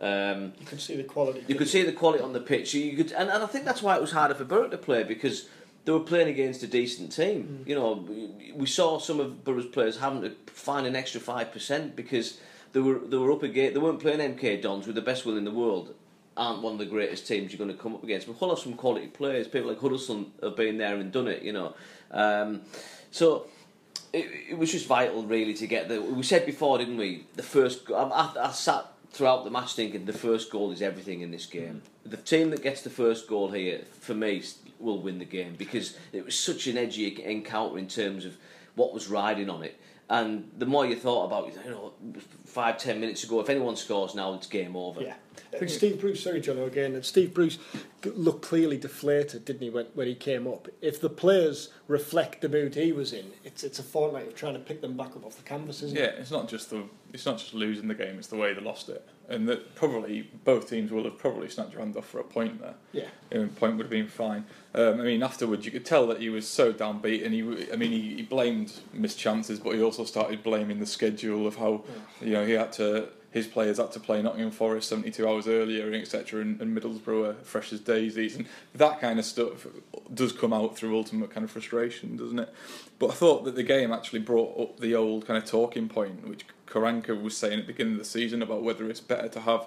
Um, 0.01 0.53
you 0.59 0.67
could 0.67 0.81
see 0.81 0.97
the 0.97 1.05
quality. 1.05 1.45
You 1.49 1.55
could 1.55 1.69
see 1.69 1.83
the 1.83 1.93
quality 1.93 2.23
on 2.23 2.33
the 2.35 2.41
pitch. 2.41 2.75
You 2.75 2.97
could, 2.97 3.13
and, 3.13 3.31
and 3.31 3.43
I 3.43 3.47
think 3.47 3.65
that's 3.65 3.83
why 3.83 3.97
it 3.97 4.01
was 4.01 4.13
harder 4.13 4.35
for 4.35 4.45
Borough 4.45 4.69
to 4.69 4.77
play 4.77 5.05
because 5.05 5.49
they 5.85 5.93
were 5.93 6.01
playing 6.01 6.29
against 6.29 6.63
a 6.63 6.67
decent 6.67 7.13
team. 7.13 7.61
Mm. 7.65 7.69
You 7.69 7.75
know, 7.77 8.09
we 8.55 8.67
saw 8.67 8.99
some 8.99 9.21
of 9.21 9.45
Borough's 9.45 9.67
players 9.67 9.99
having 9.99 10.23
to 10.23 10.33
find 10.47 10.87
an 10.87 10.97
extra 10.97 11.21
five 11.21 11.53
percent 11.53 11.97
because 11.97 12.39
they 12.73 12.81
were 12.81 12.99
they 12.99 13.17
were 13.17 13.33
up 13.33 13.43
against 13.43 13.75
they 13.75 13.81
weren't 13.81 14.01
playing 14.01 14.19
MK 14.37 14.63
Dons 14.63 14.87
with 14.87 14.97
the 14.97 15.03
best 15.03 15.25
will 15.25 15.37
in 15.37 15.45
the 15.45 15.51
world. 15.51 15.95
Aren't 16.37 16.63
one 16.63 16.73
of 16.75 16.79
the 16.79 16.87
greatest 16.87 17.29
teams 17.29 17.53
you're 17.53 17.65
going 17.65 17.71
to 17.71 17.81
come 17.81 17.95
up 17.95 18.03
against. 18.03 18.27
But 18.27 18.37
Hull 18.37 18.51
have 18.51 18.59
some 18.59 18.75
quality 18.75 19.07
players. 19.07 19.47
People 19.47 19.69
like 19.69 19.81
Huddlestone 19.81 20.33
have 20.43 20.57
been 20.57 20.79
there 20.79 20.97
and 20.97 21.13
done 21.13 21.29
it. 21.29 21.43
You 21.43 21.53
know, 21.53 21.75
um, 22.11 22.63
so. 23.11 23.47
It, 24.13 24.51
it, 24.51 24.59
was 24.59 24.71
just 24.71 24.87
vital, 24.87 25.25
really, 25.25 25.55
to 25.55 25.67
get 25.67 25.89
the. 25.89 26.01
We 26.01 26.23
said 26.23 26.47
before, 26.47 26.79
didn't 26.79 26.99
we? 26.99 27.27
The 27.35 27.43
first. 27.43 27.91
I, 27.91 28.03
I, 28.03 28.47
I 28.47 28.51
sat 28.53 28.87
throughout 29.15 29.45
the 29.45 29.51
match 29.51 29.75
thinking 29.75 30.05
the 30.05 30.13
first 30.13 30.51
goal 30.51 30.73
is 30.73 30.83
everything 30.83 31.21
in 31.21 31.31
this 31.31 31.47
game. 31.47 31.83
Mm. 32.07 32.11
The 32.11 32.17
team 32.19 32.51
that 32.51 32.63
gets 32.63 32.83
the 32.83 32.91
first 32.91 33.29
goal 33.29 33.51
here, 33.51 33.83
for 34.01 34.15
me, 34.15 34.43
will 34.81 35.01
win 35.01 35.19
the 35.19 35.25
game 35.25 35.55
because 35.57 35.97
it 36.13 36.25
was 36.25 36.39
such 36.39 36.67
an 36.67 36.77
edgy 36.77 37.23
encounter 37.25 37.79
in 37.79 37.87
terms 37.87 38.25
of 38.25 38.37
what 38.75 38.93
was 38.93 39.09
riding 39.09 39.49
on 39.49 39.63
it. 39.63 39.81
And 40.11 40.51
the 40.59 40.67
more 40.67 40.85
you 40.85 40.97
thought 40.97 41.27
about 41.27 41.49
it, 41.49 41.57
you 41.65 41.71
know, 41.71 41.93
five, 42.45 42.77
ten 42.77 43.01
minutes 43.01 43.25
ago, 43.25 43.41
if 43.41 43.49
anyone 43.49 43.75
scores 43.75 44.15
now, 44.15 44.35
it's 44.35 44.47
game 44.47 44.77
over. 44.77 45.01
Yeah. 45.01 45.15
I 45.53 45.59
think 45.59 45.71
Steve 45.71 46.01
Bruce, 46.01 46.23
sorry, 46.23 46.41
John, 46.41 46.59
again, 46.59 46.95
and 46.95 47.05
Steve 47.05 47.33
Bruce 47.33 47.59
looked 48.05 48.43
clearly 48.43 48.77
deflated, 48.77 49.45
didn't 49.45 49.63
he, 49.63 49.71
when, 49.71 49.87
when 49.95 50.07
he 50.07 50.15
came 50.15 50.47
up? 50.47 50.69
If 50.83 51.01
the 51.01 51.09
players 51.09 51.71
reflect 51.89 52.41
the 52.41 52.49
mood 52.49 52.75
he 52.75 52.93
was 52.93 53.13
in, 53.13 53.33
it's 53.45 53.65
it's 53.65 53.79
a 53.79 53.83
fortnight 53.83 54.27
of 54.27 54.35
trying 54.35 54.55
to 54.55 54.61
pick 54.61 54.81
them 54.81 54.97
back 54.97 55.17
up 55.17 55.25
off 55.25 55.37
the 55.37 55.43
canvas, 55.43 55.83
isn't 55.83 55.97
yeah, 55.97 56.05
it? 56.05 56.15
Yeah, 56.15 56.21
it's 56.21 56.31
not 56.31 56.49
just 56.49 56.71
the 56.71 56.85
it's 57.13 57.25
not 57.25 57.39
just 57.39 57.55
losing 57.55 57.89
the 57.89 57.95
game; 57.95 58.19
it's 58.19 58.29
the 58.29 58.37
way 58.37 58.53
they 58.53 58.61
lost 58.61 58.89
it, 58.89 59.07
and 59.29 59.49
that 59.49 59.75
probably 59.75 60.29
both 60.45 60.69
teams 60.69 60.91
will 60.91 61.05
have 61.05 61.19
probably 61.19 61.49
snapped 61.49 61.73
your 61.73 61.81
hand 61.81 61.97
off 61.97 62.07
for 62.07 62.21
a 62.21 62.25
point 62.25 62.61
there. 62.61 62.75
Yeah, 62.93 63.09
and 63.31 63.45
a 63.45 63.47
point 63.49 63.77
would 63.77 63.85
have 63.85 63.91
been 63.91 64.09
fine. 64.09 64.45
Um, 64.75 65.01
I 65.01 65.05
mean, 65.05 65.23
afterwards 65.23 65.65
you 65.65 65.73
could 65.73 65.85
tell 65.85 66.07
that 66.09 66.21
he 66.21 66.29
was 66.29 66.47
so 66.47 66.73
downbeat, 66.73 67.25
and 67.25 67.35
he, 67.35 67.73
I 67.73 67.77
mean, 67.77 67.91
he, 67.91 68.17
he 68.17 68.23
blamed 68.23 68.73
missed 68.93 69.19
chances, 69.19 69.59
but 69.59 69.75
he 69.75 69.83
also 69.83 70.05
started 70.05 70.43
blaming 70.43 70.81
the 70.81 70.87
schedule 70.87 71.47
of 71.47 71.57
how 71.57 71.85
yeah. 72.21 72.27
you 72.27 72.33
know 72.35 72.47
he 72.47 72.53
had 72.53 72.73
to 72.73 73.09
his 73.35 73.49
players 73.49 73.79
had 73.79 73.91
to 73.91 73.99
play 73.99 74.23
Nottingham 74.23 74.53
Forest 74.53 74.89
72 74.91 75.29
hours 75.29 75.49
earlier, 75.49 75.87
and 75.87 75.97
etc., 75.97 76.41
and, 76.41 76.61
and 76.61 76.77
Middlesbrough 76.77 77.31
are 77.31 77.35
fresh 77.43 77.73
as 77.73 77.81
daisies, 77.81 78.37
and 78.37 78.47
that 78.77 79.01
kind 79.01 79.19
of 79.19 79.25
stuff 79.25 79.67
does 80.15 80.33
come 80.33 80.53
out 80.53 80.77
through 80.77 80.97
ultimate 80.97 81.31
kind 81.31 81.43
of 81.43 81.51
frustration, 81.51 82.17
doesn't 82.17 82.39
it? 82.39 82.55
But 83.01 83.11
I 83.11 83.15
thought 83.15 83.45
that 83.45 83.57
the 83.57 83.65
game 83.65 83.93
actually 83.93 84.21
brought 84.21 84.57
up 84.57 84.79
the 84.79 84.95
old 84.95 85.27
kind 85.27 85.37
of 85.37 85.51
talking 85.51 85.89
point, 85.89 86.29
which 86.29 86.47
Karanka 86.75 87.21
was 87.21 87.37
saying 87.37 87.61
at 87.61 87.67
the 87.67 87.73
beginning 87.73 87.95
of 87.95 87.99
the 88.01 88.05
season 88.05 88.43
about 88.43 88.63
whether 88.63 88.91
it's 88.91 89.01
better 89.01 89.29
to 89.29 89.41
have 89.41 89.67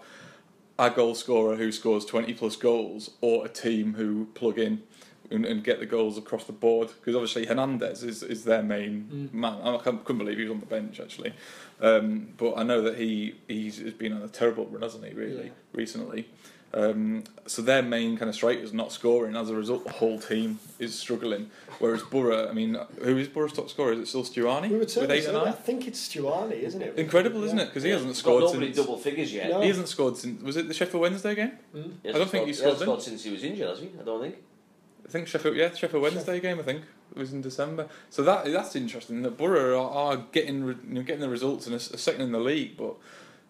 a 0.77 0.89
goal 0.89 1.15
scorer 1.15 1.55
who 1.55 1.71
scores 1.71 2.05
20 2.05 2.33
plus 2.33 2.55
goals 2.55 3.11
or 3.21 3.45
a 3.45 3.49
team 3.49 3.93
who 3.93 4.25
plug 4.35 4.59
in 4.59 4.83
and, 5.31 5.45
and 5.45 5.63
get 5.63 5.79
the 5.79 5.85
goals 5.85 6.17
across 6.17 6.43
the 6.43 6.53
board 6.53 6.89
because 6.99 7.15
obviously 7.15 7.45
Hernandez 7.45 8.03
is, 8.03 8.23
is 8.23 8.43
their 8.43 8.61
main 8.61 9.29
mm. 9.31 9.33
man. 9.33 9.59
I 9.63 9.77
couldn't 9.77 10.17
believe 10.17 10.37
he 10.37 10.43
was 10.43 10.51
on 10.51 10.59
the 10.59 10.65
bench 10.65 10.99
actually, 10.99 11.33
um, 11.81 12.29
but 12.37 12.57
I 12.57 12.63
know 12.63 12.81
that 12.81 12.97
he 12.97 13.35
he's 13.47 13.79
been 13.79 14.13
on 14.13 14.21
a 14.21 14.27
terrible 14.27 14.65
run, 14.67 14.81
hasn't 14.81 15.05
he? 15.05 15.13
Really 15.13 15.45
yeah. 15.45 15.51
recently. 15.73 16.29
Um, 16.73 17.23
so 17.45 17.61
their 17.61 17.81
main 17.81 18.17
kind 18.17 18.27
of 18.29 18.35
strike 18.35 18.59
is 18.59 18.73
not 18.73 18.91
scoring. 18.91 19.35
As 19.35 19.49
a 19.49 19.55
result, 19.55 19.85
the 19.85 19.93
whole 19.93 20.19
team 20.19 20.59
is 20.79 20.97
struggling. 20.97 21.49
Whereas 21.79 22.03
Borough, 22.03 22.49
I 22.49 22.51
mean, 22.53 22.77
who 23.01 23.17
is 23.17 23.29
Borough's 23.29 23.53
top 23.53 23.69
scorer? 23.69 23.93
Is 23.93 23.99
it 23.99 24.07
still 24.07 24.23
Stuani? 24.23 24.69
We 24.69 24.77
would 24.77 24.93
with 24.95 25.11
eight 25.11 25.25
and 25.25 25.37
I 25.37 25.51
think 25.51 25.87
it's 25.87 26.07
Stuani, 26.07 26.61
isn't 26.63 26.81
it? 26.81 26.97
Incredible, 26.97 27.43
isn't 27.45 27.57
it? 27.57 27.67
Because 27.67 27.83
he 27.83 27.89
hasn't 27.91 28.09
Got 28.11 28.17
scored 28.17 28.43
nobody 28.43 28.65
since. 28.67 28.77
double 28.77 28.97
figures 28.97 29.33
yet. 29.33 29.49
No. 29.49 29.61
He 29.61 29.67
hasn't 29.69 29.87
scored 29.87 30.17
since. 30.17 30.41
Was 30.43 30.57
it 30.57 30.67
the 30.67 30.73
Sheffield 30.73 31.01
Wednesday 31.01 31.35
game? 31.35 31.51
He 31.73 31.79
I 31.79 31.83
don't 31.83 32.05
hasn't 32.13 32.31
think 32.31 32.47
he 32.47 32.53
scored- 32.53 32.53
scored 32.53 32.71
hasn't 32.73 32.81
scored 32.87 33.01
since 33.01 33.23
he 33.23 33.31
was 33.31 33.43
injured, 33.43 33.69
has 33.69 33.79
he? 33.79 33.89
I 33.99 34.03
don't 34.03 34.21
think. 34.21 34.35
I 35.05 35.09
think 35.09 35.27
Sheffield, 35.29 35.55
yeah, 35.55 35.73
Sheffield 35.73 36.03
Wednesday 36.03 36.39
game. 36.41 36.59
I 36.59 36.63
think 36.63 36.81
it 37.15 37.17
was 37.17 37.31
in 37.31 37.41
December. 37.41 37.87
So 38.09 38.23
that 38.23 38.45
that's 38.51 38.75
interesting. 38.75 39.21
That 39.21 39.37
Borough 39.37 39.81
are, 39.81 39.89
are 39.91 40.17
getting 40.33 40.67
you 40.67 40.75
know, 40.85 41.01
getting 41.01 41.21
the 41.21 41.29
results 41.29 41.65
and 41.65 41.73
a, 41.73 41.77
a 41.77 41.97
second 41.97 42.21
in 42.21 42.33
the 42.33 42.39
league, 42.41 42.75
but 42.75 42.95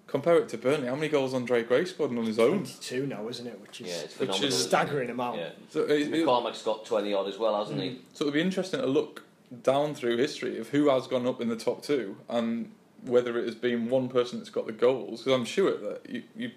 compare 0.08 0.38
it 0.38 0.50
to 0.50 0.58
Burnley. 0.58 0.88
How 0.88 0.96
many 0.96 1.10
goals 1.10 1.34
Andre 1.34 1.64
Gray 1.64 1.86
scored 1.86 2.12
and 2.12 2.20
on 2.20 2.26
his 2.26 2.40
own? 2.40 2.60
22 2.60 3.06
now, 3.06 3.28
isn't 3.28 3.46
it? 3.46 3.60
Which 3.62 3.82
is 3.82 3.88
Yeah, 3.88 4.04
it's 4.04 4.20
which 4.20 4.42
is 4.42 4.56
a 4.56 4.64
staggering 4.64 5.10
amount. 5.10 5.38
Yeah. 5.38 5.50
So 5.70 5.82
it, 5.82 6.02
it, 6.02 6.12
McCormack's 6.12 6.64
got 6.64 6.86
20 6.86 7.14
odd 7.14 7.28
as 7.28 7.38
well, 7.38 7.58
hasn't 7.60 7.82
he? 7.82 7.90
Mm. 7.90 8.00
so 8.14 8.24
it'll 8.24 8.34
be 8.34 8.42
interesting 8.42 8.80
to 8.80 8.88
look 8.88 9.24
down 9.64 9.94
through 9.94 10.18
history 10.18 10.60
of 10.60 10.70
who 10.70 10.90
has 10.90 11.08
gone 11.08 11.26
up 11.28 11.40
in 11.40 11.50
the 11.50 11.56
top 11.56 11.82
two 11.84 12.18
and 12.28 12.72
whether 13.04 13.38
it 13.38 13.46
has 13.46 13.56
been 13.56 13.90
one 13.90 14.10
person 14.10 14.40
that's 14.40 14.50
got 14.50 14.66
the 14.66 14.72
goals. 14.72 15.22
Because 15.24 15.40
I'm 15.40 15.46
sure 15.46 15.78
that 15.78 16.10
you, 16.10 16.24
you, 16.36 16.52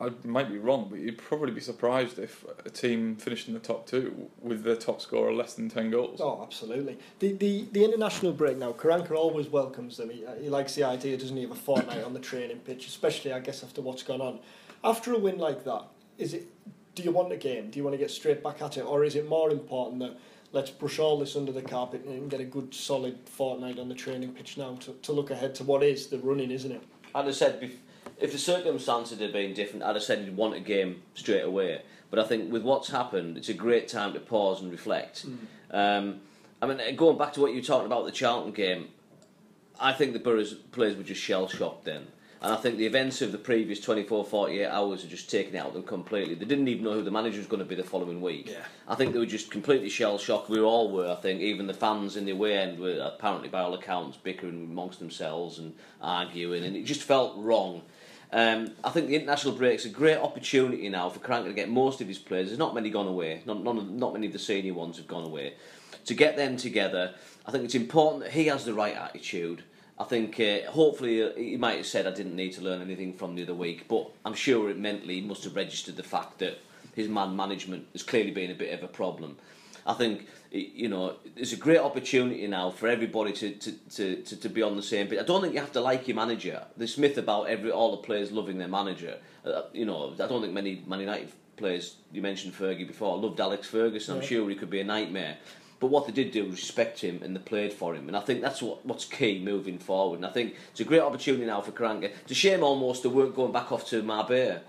I 0.00 0.10
might 0.24 0.48
be 0.48 0.58
wrong, 0.58 0.86
but 0.88 1.00
you'd 1.00 1.18
probably 1.18 1.50
be 1.50 1.60
surprised 1.60 2.18
if 2.18 2.44
a 2.64 2.70
team 2.70 3.16
finished 3.16 3.48
in 3.48 3.54
the 3.54 3.60
top 3.60 3.86
two 3.86 4.30
with 4.40 4.62
their 4.62 4.76
top 4.76 5.00
scorer 5.00 5.32
less 5.32 5.54
than 5.54 5.68
ten 5.68 5.90
goals. 5.90 6.20
Oh, 6.20 6.40
absolutely. 6.42 6.98
The, 7.18 7.32
the 7.32 7.66
the 7.72 7.84
international 7.84 8.32
break 8.32 8.58
now, 8.58 8.72
Karanka 8.72 9.12
always 9.12 9.48
welcomes 9.48 9.96
them. 9.96 10.10
He, 10.10 10.24
uh, 10.24 10.34
he 10.36 10.48
likes 10.48 10.74
the 10.76 10.84
idea, 10.84 11.16
doesn't 11.16 11.36
he, 11.36 11.44
of 11.44 11.50
a 11.50 11.56
fortnight 11.56 12.04
on 12.04 12.14
the 12.14 12.20
training 12.20 12.58
pitch, 12.60 12.86
especially, 12.86 13.32
I 13.32 13.40
guess, 13.40 13.64
after 13.64 13.80
what's 13.82 14.04
gone 14.04 14.20
on. 14.20 14.38
After 14.84 15.12
a 15.14 15.18
win 15.18 15.38
like 15.38 15.64
that, 15.64 15.84
is 16.16 16.32
it? 16.34 16.46
Do 16.94 17.02
you 17.02 17.10
want 17.10 17.32
a 17.32 17.36
game? 17.36 17.70
Do 17.70 17.78
you 17.78 17.84
want 17.84 17.94
to 17.94 17.98
get 17.98 18.10
straight 18.10 18.42
back 18.42 18.62
at 18.62 18.76
it, 18.76 18.82
or 18.82 19.04
is 19.04 19.16
it 19.16 19.28
more 19.28 19.50
important 19.50 20.00
that 20.00 20.16
let's 20.52 20.70
brush 20.70 20.98
all 20.98 21.18
this 21.18 21.36
under 21.36 21.52
the 21.52 21.62
carpet 21.62 22.04
and 22.04 22.30
get 22.30 22.40
a 22.40 22.44
good, 22.44 22.72
solid 22.72 23.18
fortnight 23.24 23.78
on 23.78 23.88
the 23.88 23.94
training 23.94 24.32
pitch 24.32 24.56
now 24.56 24.76
to, 24.76 24.92
to 25.02 25.12
look 25.12 25.30
ahead 25.30 25.54
to 25.56 25.64
what 25.64 25.82
is 25.82 26.06
the 26.06 26.18
running, 26.18 26.50
isn't 26.50 26.72
it? 26.72 26.82
I'd 27.14 27.32
said 27.34 27.60
bef- 27.60 27.76
if 28.20 28.32
the 28.32 28.38
circumstances 28.38 29.18
had 29.18 29.32
been 29.32 29.54
different, 29.54 29.84
I'd 29.84 29.96
have 29.96 30.02
said 30.02 30.24
you'd 30.24 30.36
want 30.36 30.54
a 30.54 30.60
game 30.60 31.02
straight 31.14 31.42
away. 31.44 31.82
But 32.10 32.18
I 32.18 32.24
think 32.24 32.50
with 32.52 32.62
what's 32.62 32.88
happened, 32.90 33.36
it's 33.36 33.48
a 33.48 33.54
great 33.54 33.86
time 33.88 34.12
to 34.14 34.20
pause 34.20 34.62
and 34.62 34.70
reflect. 34.70 35.26
Um, 35.70 36.20
I 36.60 36.66
mean, 36.66 36.96
going 36.96 37.18
back 37.18 37.34
to 37.34 37.40
what 37.40 37.50
you 37.52 37.58
were 37.58 37.62
talking 37.66 37.86
about 37.86 38.04
the 38.06 38.12
Charlton 38.12 38.52
game, 38.52 38.88
I 39.78 39.92
think 39.92 40.12
the 40.12 40.18
Borough's 40.18 40.54
players 40.54 40.96
were 40.96 41.02
just 41.02 41.20
shell 41.20 41.48
shocked 41.48 41.84
then. 41.84 42.08
And 42.40 42.52
I 42.52 42.56
think 42.56 42.76
the 42.76 42.86
events 42.86 43.20
of 43.20 43.32
the 43.32 43.38
previous 43.38 43.80
24, 43.80 44.24
48 44.24 44.66
hours 44.66 45.04
are 45.04 45.08
just 45.08 45.28
taken 45.28 45.56
out 45.56 45.68
of 45.68 45.74
them 45.74 45.82
completely. 45.82 46.34
They 46.34 46.44
didn't 46.44 46.68
even 46.68 46.84
know 46.84 46.92
who 46.92 47.02
the 47.02 47.10
manager 47.10 47.38
was 47.38 47.48
going 47.48 47.62
to 47.62 47.68
be 47.68 47.74
the 47.74 47.82
following 47.82 48.20
week. 48.20 48.50
Yeah. 48.50 48.64
I 48.86 48.94
think 48.94 49.12
they 49.12 49.18
were 49.18 49.26
just 49.26 49.50
completely 49.50 49.88
shell 49.88 50.18
shocked. 50.18 50.48
We 50.48 50.60
all 50.60 50.92
were, 50.92 51.10
I 51.10 51.16
think. 51.16 51.40
Even 51.40 51.66
the 51.66 51.74
fans 51.74 52.16
in 52.16 52.26
the 52.26 52.32
away 52.32 52.56
end 52.56 52.78
were 52.78 53.00
apparently, 53.00 53.48
by 53.48 53.62
all 53.62 53.74
accounts, 53.74 54.16
bickering 54.16 54.68
amongst 54.70 55.00
themselves 55.00 55.58
and 55.58 55.74
arguing, 56.00 56.62
and 56.64 56.76
it 56.76 56.84
just 56.84 57.02
felt 57.02 57.36
wrong. 57.36 57.82
Um, 58.32 58.72
I 58.84 58.90
think 58.90 59.08
the 59.08 59.16
international 59.16 59.54
break's 59.54 59.84
a 59.84 59.88
great 59.88 60.18
opportunity 60.18 60.88
now 60.88 61.08
for 61.08 61.18
Karanka 61.18 61.46
to 61.46 61.52
get 61.54 61.70
most 61.70 62.00
of 62.00 62.06
his 62.06 62.18
players. 62.18 62.48
There's 62.48 62.58
not 62.58 62.74
many 62.74 62.90
gone 62.90 63.08
away. 63.08 63.42
Not, 63.46 63.66
of, 63.66 63.90
not 63.90 64.12
many 64.12 64.26
of 64.26 64.32
the 64.32 64.38
senior 64.38 64.74
ones 64.74 64.98
have 64.98 65.08
gone 65.08 65.24
away. 65.24 65.54
To 66.04 66.14
get 66.14 66.36
them 66.36 66.56
together, 66.56 67.14
I 67.46 67.50
think 67.50 67.64
it's 67.64 67.74
important 67.74 68.24
that 68.24 68.32
he 68.32 68.46
has 68.46 68.64
the 68.64 68.74
right 68.74 68.94
attitude. 68.94 69.64
I 70.00 70.04
think 70.04 70.38
uh, 70.38 70.70
hopefully 70.70 71.22
uh, 71.22 71.30
he 71.36 71.56
might 71.56 71.76
have 71.78 71.86
said 71.86 72.06
I 72.06 72.12
didn't 72.12 72.36
need 72.36 72.52
to 72.52 72.60
learn 72.60 72.80
anything 72.80 73.12
from 73.14 73.34
the 73.34 73.42
other 73.42 73.54
week, 73.54 73.86
but 73.88 74.08
I'm 74.24 74.34
sure 74.34 74.70
it 74.70 74.78
mentally 74.78 75.16
he 75.16 75.20
must 75.26 75.44
have 75.44 75.56
registered 75.56 75.96
the 75.96 76.02
fact 76.04 76.38
that 76.38 76.58
his 76.94 77.08
man 77.08 77.34
management 77.36 77.86
has 77.92 78.02
clearly 78.02 78.30
been 78.30 78.50
a 78.50 78.54
bit 78.54 78.72
of 78.72 78.82
a 78.84 78.88
problem. 78.88 79.36
I 79.86 79.94
think 79.94 80.26
you 80.50 80.88
know 80.88 81.16
there's 81.34 81.52
a 81.52 81.56
great 81.56 81.78
opportunity 81.78 82.46
now 82.46 82.70
for 82.70 82.88
everybody 82.88 83.32
to, 83.32 83.50
to, 83.52 83.72
to, 83.72 84.16
to, 84.22 84.36
to 84.36 84.48
be 84.48 84.62
on 84.62 84.76
the 84.76 84.82
same 84.82 85.08
page. 85.08 85.18
I 85.18 85.22
don't 85.24 85.40
think 85.42 85.54
you 85.54 85.60
have 85.60 85.72
to 85.72 85.80
like 85.80 86.06
your 86.06 86.16
manager. 86.16 86.64
This 86.76 86.96
myth 86.98 87.18
about 87.18 87.48
every 87.48 87.70
all 87.70 87.90
the 87.92 88.02
players 88.02 88.30
loving 88.30 88.58
their 88.58 88.68
manager, 88.68 89.16
uh, 89.44 89.62
you 89.72 89.84
know, 89.84 90.12
I 90.14 90.26
don't 90.28 90.42
think 90.42 90.52
many 90.52 90.82
Man 90.86 91.00
United 91.00 91.32
players. 91.56 91.96
You 92.12 92.22
mentioned 92.22 92.54
Fergie 92.54 92.86
before. 92.86 93.16
I 93.16 93.20
loved 93.20 93.40
Alex 93.40 93.66
Ferguson. 93.66 94.16
I'm 94.16 94.22
Yeah. 94.22 94.28
sure 94.28 94.48
he 94.48 94.54
could 94.54 94.70
be 94.70 94.80
a 94.80 94.84
nightmare. 94.84 95.38
But 95.80 95.88
what 95.88 96.06
they 96.06 96.12
did 96.12 96.32
do 96.32 96.44
was 96.44 96.56
respect 96.56 97.00
him 97.00 97.20
and 97.22 97.36
they 97.36 97.40
played 97.40 97.72
for 97.72 97.94
him. 97.94 98.08
And 98.08 98.16
I 98.16 98.20
think 98.20 98.40
that's 98.40 98.60
what, 98.60 98.84
what's 98.84 99.04
key 99.04 99.38
moving 99.38 99.78
forward. 99.78 100.16
And 100.16 100.26
I 100.26 100.30
think 100.30 100.56
it's 100.70 100.80
a 100.80 100.84
great 100.84 101.00
opportunity 101.00 101.44
now 101.46 101.60
for 101.60 101.70
Karanka. 101.70 102.10
It's 102.22 102.32
a 102.32 102.34
shame 102.34 102.62
almost 102.62 103.04
they 103.04 103.08
weren't 103.08 103.36
going 103.36 103.52
back 103.52 103.70
off 103.70 103.86
to 103.90 104.02
Marbella 104.02 104.62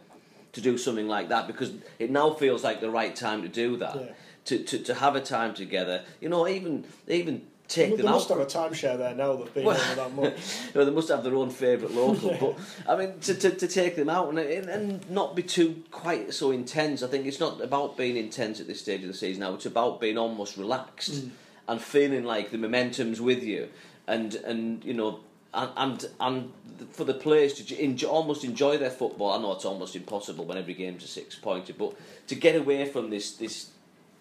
to 0.52 0.62
do 0.62 0.78
something 0.78 1.08
like 1.08 1.30
that 1.30 1.48
because 1.48 1.72
it 1.98 2.12
now 2.12 2.32
feels 2.32 2.64
like 2.64 2.82
the 2.82 2.90
right 2.90 3.16
time 3.16 3.42
to 3.42 3.48
do 3.48 3.78
that. 3.78 3.96
Yeah. 3.96 4.12
To, 4.46 4.64
to, 4.64 4.80
to 4.80 4.94
have 4.96 5.16
a 5.16 5.22
time 5.22 5.54
together. 5.54 6.04
You 6.20 6.30
know, 6.30 6.48
even 6.48 6.86
even 7.08 7.46
take 7.70 7.92
They 7.92 7.98
them 7.98 8.12
must 8.12 8.30
out. 8.32 8.40
have 8.40 8.48
a 8.48 8.50
timeshare 8.50 8.98
there 8.98 9.16
now. 9.16 9.36
They've 9.36 9.54
been 9.54 9.64
Well- 9.66 9.80
over 9.80 9.96
that 9.96 10.14
much. 10.16 10.34
No, 10.76 10.84
they 10.86 10.92
must 10.92 11.10
have 11.10 11.24
their 11.24 11.36
own 11.36 11.50
favourite 11.52 11.94
local. 11.94 12.36
But 12.40 12.56
I 12.92 12.98
mean, 12.98 13.20
to, 13.22 13.34
to, 13.36 13.52
to 13.52 13.68
take 13.68 13.96
them 13.96 14.10
out 14.10 14.30
and, 14.30 14.40
and 14.40 15.10
not 15.10 15.36
be 15.36 15.44
too 15.44 15.84
quite 15.92 16.34
so 16.34 16.52
intense. 16.52 17.04
I 17.04 17.08
think 17.08 17.26
it's 17.26 17.40
not 17.40 17.62
about 17.62 17.96
being 17.96 18.18
intense 18.18 18.60
at 18.60 18.68
this 18.68 18.82
stage 18.82 19.02
of 19.02 19.08
the 19.08 19.14
season 19.14 19.42
now. 19.42 19.54
It's 19.54 19.66
about 19.66 20.02
being 20.02 20.18
almost 20.18 20.58
relaxed 20.58 21.12
mm. 21.28 21.30
and 21.68 21.82
feeling 21.82 22.24
like 22.24 22.52
the 22.52 22.58
momentum's 22.58 23.22
with 23.22 23.44
you, 23.44 23.70
and 24.08 24.36
and 24.36 24.84
you 24.84 24.94
know. 24.94 25.22
And, 25.52 25.72
and 25.78 26.10
and 26.20 26.54
for 26.92 27.04
the 27.04 27.16
players 27.16 27.56
to 27.56 27.84
enjoy, 27.84 28.08
almost 28.08 28.44
enjoy 28.44 28.78
their 28.78 28.92
football, 28.92 29.32
I 29.32 29.42
know 29.42 29.54
it's 29.54 29.66
almost 29.66 29.96
impossible 29.96 30.46
when 30.46 30.60
every 30.60 30.76
game's 30.76 31.04
a 31.04 31.08
six 31.08 31.34
pointer, 31.34 31.74
but 31.74 31.96
to 32.28 32.36
get 32.36 32.56
away 32.56 32.86
from 32.86 33.10
this 33.10 33.32
this 33.32 33.72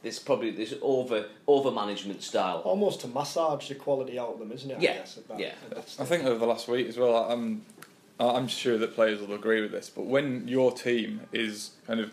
this 0.03 0.19
probably 0.19 0.51
this 0.51 0.75
over 0.83 1.27
over 1.47 1.71
management 1.71 2.23
style. 2.23 2.59
Almost 2.59 3.01
to 3.03 3.09
massage 3.09 3.69
the 3.69 3.75
quality 3.75 4.19
out 4.19 4.31
of 4.35 4.39
them, 4.39 4.53
isn't 4.53 4.71
it? 4.71 4.79
I 4.79 4.81
Yeah, 4.81 4.93
guess, 4.99 5.19
that- 5.29 5.39
yeah. 5.41 5.53
I 5.99 6.05
think 6.05 6.25
over 6.25 6.39
the 6.39 6.47
last 6.47 6.69
week 6.69 6.89
as 6.89 6.97
well, 6.97 7.17
I'm 7.31 7.65
I'm 8.21 8.49
sure 8.49 8.79
that 8.79 8.95
players 8.95 9.21
will 9.21 9.35
agree 9.35 9.61
with 9.61 9.71
this. 9.73 9.89
But 9.91 10.07
when 10.07 10.49
your 10.49 10.73
team 10.73 11.21
is 11.33 11.73
kind 11.87 12.01
of 12.01 12.11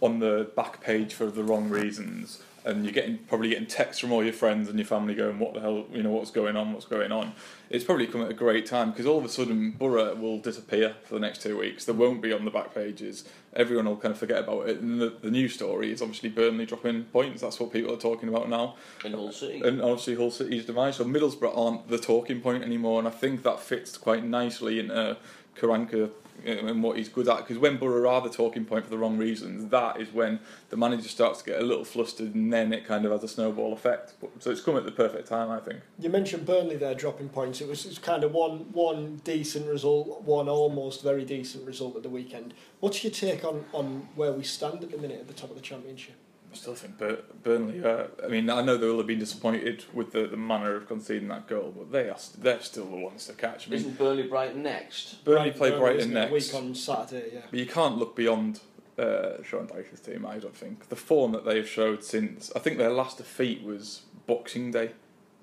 on 0.00 0.20
the 0.20 0.48
back 0.54 0.80
page 0.82 1.14
for 1.14 1.26
the 1.26 1.42
wrong 1.42 1.68
reasons, 1.68 2.40
and 2.68 2.84
you're 2.84 2.92
getting 2.92 3.18
probably 3.18 3.48
getting 3.48 3.66
texts 3.66 4.00
from 4.00 4.12
all 4.12 4.22
your 4.22 4.32
friends 4.32 4.68
and 4.68 4.78
your 4.78 4.86
family 4.86 5.14
going, 5.14 5.38
"What 5.38 5.54
the 5.54 5.60
hell? 5.60 5.86
You 5.92 6.02
know 6.02 6.10
what's 6.10 6.30
going 6.30 6.56
on? 6.56 6.72
What's 6.72 6.84
going 6.84 7.10
on?" 7.10 7.32
It's 7.70 7.84
probably 7.84 8.06
come 8.06 8.22
at 8.22 8.30
a 8.30 8.34
great 8.34 8.66
time 8.66 8.90
because 8.90 9.06
all 9.06 9.18
of 9.18 9.24
a 9.24 9.28
sudden 9.28 9.72
Borough 9.72 10.14
will 10.14 10.38
disappear 10.38 10.96
for 11.04 11.14
the 11.14 11.20
next 11.20 11.42
two 11.42 11.58
weeks. 11.58 11.84
They 11.84 11.92
won't 11.92 12.22
be 12.22 12.32
on 12.32 12.44
the 12.44 12.50
back 12.50 12.74
pages. 12.74 13.24
Everyone 13.54 13.86
will 13.86 13.96
kind 13.96 14.12
of 14.12 14.18
forget 14.18 14.38
about 14.44 14.68
it. 14.68 14.80
And 14.80 15.00
the, 15.00 15.14
the 15.20 15.30
news 15.30 15.54
story 15.54 15.90
is 15.90 16.02
obviously 16.02 16.28
Burnley 16.28 16.66
dropping 16.66 17.04
points. 17.04 17.40
That's 17.40 17.58
what 17.58 17.72
people 17.72 17.92
are 17.92 17.98
talking 17.98 18.28
about 18.28 18.48
now 18.48 18.76
in 19.04 19.12
Hull 19.12 19.32
City. 19.32 19.60
and 19.64 19.80
obviously 19.82 20.14
Hull 20.14 20.30
City's 20.30 20.66
demise. 20.66 20.96
So 20.96 21.04
Middlesbrough 21.04 21.56
aren't 21.56 21.88
the 21.88 21.98
talking 21.98 22.40
point 22.40 22.62
anymore, 22.62 22.98
and 22.98 23.08
I 23.08 23.10
think 23.10 23.42
that 23.42 23.60
fits 23.60 23.96
quite 23.96 24.24
nicely 24.24 24.78
into 24.78 25.16
Karanka 25.58 26.10
uh, 26.46 26.50
and 26.50 26.82
what 26.82 26.96
he's 26.96 27.08
good 27.08 27.28
at. 27.28 27.38
Because 27.38 27.58
when 27.58 27.78
Borough 27.78 28.08
are 28.08 28.20
the 28.20 28.30
talking 28.30 28.64
point 28.64 28.84
for 28.84 28.90
the 28.90 28.98
wrong 28.98 29.18
reasons, 29.18 29.70
that 29.70 30.00
is 30.00 30.12
when 30.12 30.40
the 30.70 30.76
manager 30.76 31.08
starts 31.08 31.42
to 31.42 31.50
get 31.50 31.60
a 31.60 31.64
little 31.64 31.84
flustered, 31.84 32.34
and 32.34 32.52
then 32.52 32.72
it 32.72 32.86
kind 32.86 33.04
of 33.04 33.12
has 33.12 33.24
a 33.24 33.28
snowball 33.28 33.72
effect. 33.72 34.14
So 34.38 34.50
it's 34.50 34.60
come 34.60 34.76
at 34.76 34.84
the 34.84 34.92
perfect 34.92 35.28
time, 35.28 35.50
I 35.50 35.58
think. 35.58 35.80
You 35.98 36.10
mentioned 36.10 36.46
Burnley 36.46 36.76
there 36.76 36.94
dropping 36.94 37.30
points. 37.30 37.60
It 37.60 37.68
was, 37.68 37.84
it 37.84 37.88
was 37.88 37.98
kind 37.98 38.24
of 38.24 38.32
one 38.32 38.72
one 38.72 39.20
decent 39.24 39.66
result, 39.66 40.22
one 40.22 40.48
almost 40.48 41.02
very 41.02 41.24
decent 41.24 41.66
result 41.66 41.96
at 41.96 42.02
the 42.02 42.08
weekend. 42.08 42.54
What's 42.80 43.02
your 43.02 43.12
take 43.12 43.44
on, 43.44 43.64
on 43.72 44.08
where 44.14 44.32
we 44.32 44.44
stand 44.44 44.84
at 44.84 44.90
the 44.90 44.98
minute 44.98 45.20
at 45.20 45.26
the 45.26 45.34
top 45.34 45.50
of 45.50 45.56
the 45.56 45.62
championship? 45.62 46.14
I 46.58 46.60
still 46.60 46.74
think 46.74 46.98
Bur- 46.98 47.22
Burnley. 47.44 47.84
Uh, 47.84 48.08
I 48.24 48.26
mean, 48.26 48.50
I 48.50 48.62
know 48.62 48.76
they 48.76 48.86
will 48.88 48.98
have 48.98 49.06
been 49.06 49.20
disappointed 49.20 49.84
with 49.94 50.10
the, 50.10 50.26
the 50.26 50.36
manner 50.36 50.74
of 50.74 50.88
conceding 50.88 51.28
that 51.28 51.46
goal, 51.46 51.72
but 51.76 51.92
they 51.92 52.08
are 52.10 52.18
st- 52.18 52.42
they're 52.42 52.60
still 52.60 52.86
the 52.86 52.96
ones 52.96 53.26
to 53.26 53.32
catch. 53.34 53.68
I 53.68 53.70
mean, 53.70 53.80
Isn't 53.80 53.96
Burnley 53.98 54.24
Brighton 54.24 54.64
next? 54.64 55.24
Burnley 55.24 55.52
play 55.52 55.70
Brighton 55.70 56.12
next. 56.12 56.32
Week 56.32 56.54
on 56.60 56.74
Saturday, 56.74 57.30
yeah. 57.34 57.40
But 57.48 57.60
you 57.60 57.66
can't 57.66 57.96
look 57.96 58.16
beyond 58.16 58.60
uh, 58.98 59.40
Sean 59.44 59.68
Dyche's 59.68 60.00
team, 60.00 60.26
I 60.26 60.38
don't 60.38 60.56
think. 60.56 60.88
The 60.88 60.96
form 60.96 61.30
that 61.32 61.44
they've 61.44 61.68
showed 61.68 62.02
since, 62.02 62.50
I 62.56 62.58
think 62.58 62.76
their 62.78 62.90
last 62.90 63.18
defeat 63.18 63.62
was 63.62 64.02
Boxing 64.26 64.72
Day. 64.72 64.90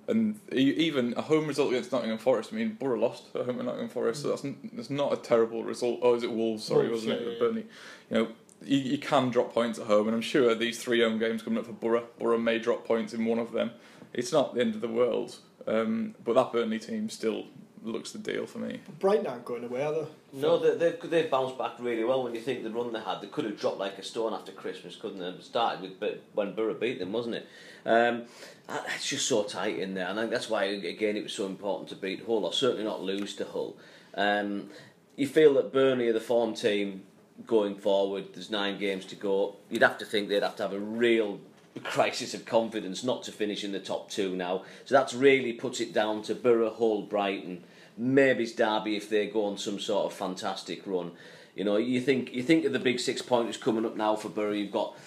And 0.07 0.39
e- 0.53 0.57
even 0.77 1.13
a 1.17 1.21
home 1.21 1.47
result 1.47 1.71
against 1.71 1.91
Nottingham 1.93 2.17
Forest, 2.19 2.49
I 2.51 2.57
mean, 2.57 2.73
Borough 2.73 2.99
lost 2.99 3.23
at 3.35 3.45
home 3.45 3.57
at 3.59 3.65
Nottingham 3.65 3.89
Forest, 3.89 4.21
so 4.21 4.27
that's, 4.29 4.43
n- 4.45 4.69
that's 4.73 4.89
not 4.91 5.13
a 5.13 5.17
terrible 5.17 5.63
result. 5.63 5.99
Oh, 6.03 6.13
is 6.13 6.23
it 6.23 6.31
Wolves? 6.31 6.65
Sorry, 6.65 6.89
Wolves, 6.89 7.05
wasn't 7.05 7.21
yeah, 7.21 7.27
it? 7.27 7.33
yeah, 7.33 7.39
Burnley. 7.39 7.65
You 8.11 8.17
know, 8.17 8.27
you, 8.63 8.77
you 8.77 8.97
can 8.97 9.29
drop 9.29 9.53
points 9.53 9.79
at 9.79 9.87
home, 9.87 10.07
and 10.07 10.15
I'm 10.15 10.21
sure 10.21 10.55
these 10.55 10.81
three 10.81 11.01
home 11.01 11.19
games 11.19 11.41
coming 11.41 11.59
up 11.59 11.65
for 11.65 11.73
Borough, 11.73 12.07
Borough 12.19 12.37
may 12.37 12.59
drop 12.59 12.85
points 12.85 13.13
in 13.13 13.25
one 13.25 13.39
of 13.39 13.51
them. 13.51 13.71
It's 14.13 14.31
not 14.31 14.55
the 14.55 14.61
end 14.61 14.75
of 14.75 14.81
the 14.81 14.87
world, 14.87 15.37
um, 15.67 16.15
but 16.23 16.33
that 16.33 16.51
Burnley 16.51 16.79
team 16.79 17.09
still 17.09 17.47
looks 17.83 18.11
the 18.11 18.19
deal 18.19 18.45
for 18.45 18.59
me. 18.59 18.81
Brighton 18.99 19.27
aren't 19.27 19.45
going 19.45 19.63
away, 19.63 19.83
are 19.83 19.93
they? 19.93 20.07
No, 20.33 20.57
they, 20.57 20.75
they've, 20.75 21.09
they've 21.09 21.29
bounced 21.29 21.57
back 21.57 21.73
really 21.79 22.03
well 22.03 22.23
when 22.23 22.33
you 22.33 22.41
think 22.41 22.63
the 22.63 22.71
run 22.71 22.91
they 22.91 22.99
had. 22.99 23.21
They 23.21 23.27
could 23.27 23.45
have 23.45 23.59
dropped 23.59 23.77
like 23.77 23.97
a 23.97 24.03
stone 24.03 24.33
after 24.33 24.51
Christmas, 24.51 24.95
couldn't 24.95 25.19
they? 25.19 25.27
It 25.27 25.43
started 25.43 25.81
with 25.81 25.99
but 25.99 26.23
when 26.33 26.55
Borough 26.55 26.73
beat 26.73 26.99
them, 26.99 27.11
wasn't 27.11 27.35
it? 27.35 27.47
Um, 27.85 28.23
and 28.67 28.79
it's 28.95 29.07
just 29.07 29.27
so 29.27 29.43
tight 29.43 29.77
in 29.77 29.93
there, 29.93 30.07
and 30.07 30.19
I 30.19 30.23
think 30.23 30.31
that's 30.31 30.49
why, 30.49 30.63
again, 30.63 31.15
it 31.15 31.23
was 31.23 31.33
so 31.33 31.45
important 31.45 31.89
to 31.89 31.95
beat 31.95 32.25
Hull, 32.25 32.45
or 32.45 32.53
certainly 32.53 32.83
not 32.83 33.01
lose 33.01 33.35
to 33.35 33.45
Hull. 33.45 33.77
Um, 34.15 34.69
you 35.15 35.27
feel 35.27 35.53
that 35.55 35.71
Burnley 35.71 36.07
are 36.07 36.13
the 36.13 36.19
form 36.19 36.55
team 36.55 37.03
going 37.45 37.75
forward. 37.75 38.33
There's 38.33 38.49
nine 38.49 38.79
games 38.79 39.05
to 39.05 39.15
go. 39.15 39.55
You'd 39.69 39.83
have 39.83 39.97
to 39.99 40.05
think 40.05 40.29
they'd 40.29 40.43
have 40.43 40.55
to 40.57 40.63
have 40.63 40.73
a 40.73 40.79
real 40.79 41.39
crisis 41.83 42.33
of 42.33 42.45
confidence 42.45 43.03
not 43.03 43.23
to 43.23 43.31
finish 43.31 43.63
in 43.63 43.71
the 43.71 43.79
top 43.79 44.09
two 44.09 44.35
now. 44.35 44.63
So 44.85 44.95
that's 44.95 45.13
really 45.13 45.53
puts 45.53 45.81
it 45.81 45.93
down 45.93 46.21
to 46.23 46.35
Borough, 46.35 46.73
Hull, 46.73 47.01
Brighton, 47.01 47.63
maybe 47.97 48.43
it's 48.43 48.53
Derby 48.53 48.95
if 48.95 49.09
they 49.09 49.27
go 49.27 49.45
on 49.45 49.57
some 49.57 49.79
sort 49.79 50.05
of 50.05 50.17
fantastic 50.17 50.85
run. 50.85 51.11
You 51.55 51.63
know, 51.63 51.77
you 51.77 52.01
think 52.01 52.33
you 52.33 52.43
think 52.43 52.65
of 52.65 52.73
the 52.73 52.79
big 52.79 52.99
six 52.99 53.21
pointers 53.21 53.57
coming 53.57 53.85
up 53.85 53.95
now 53.95 54.15
for 54.15 54.29
Borough. 54.29 54.51
You've 54.51 54.71
got 54.71 54.97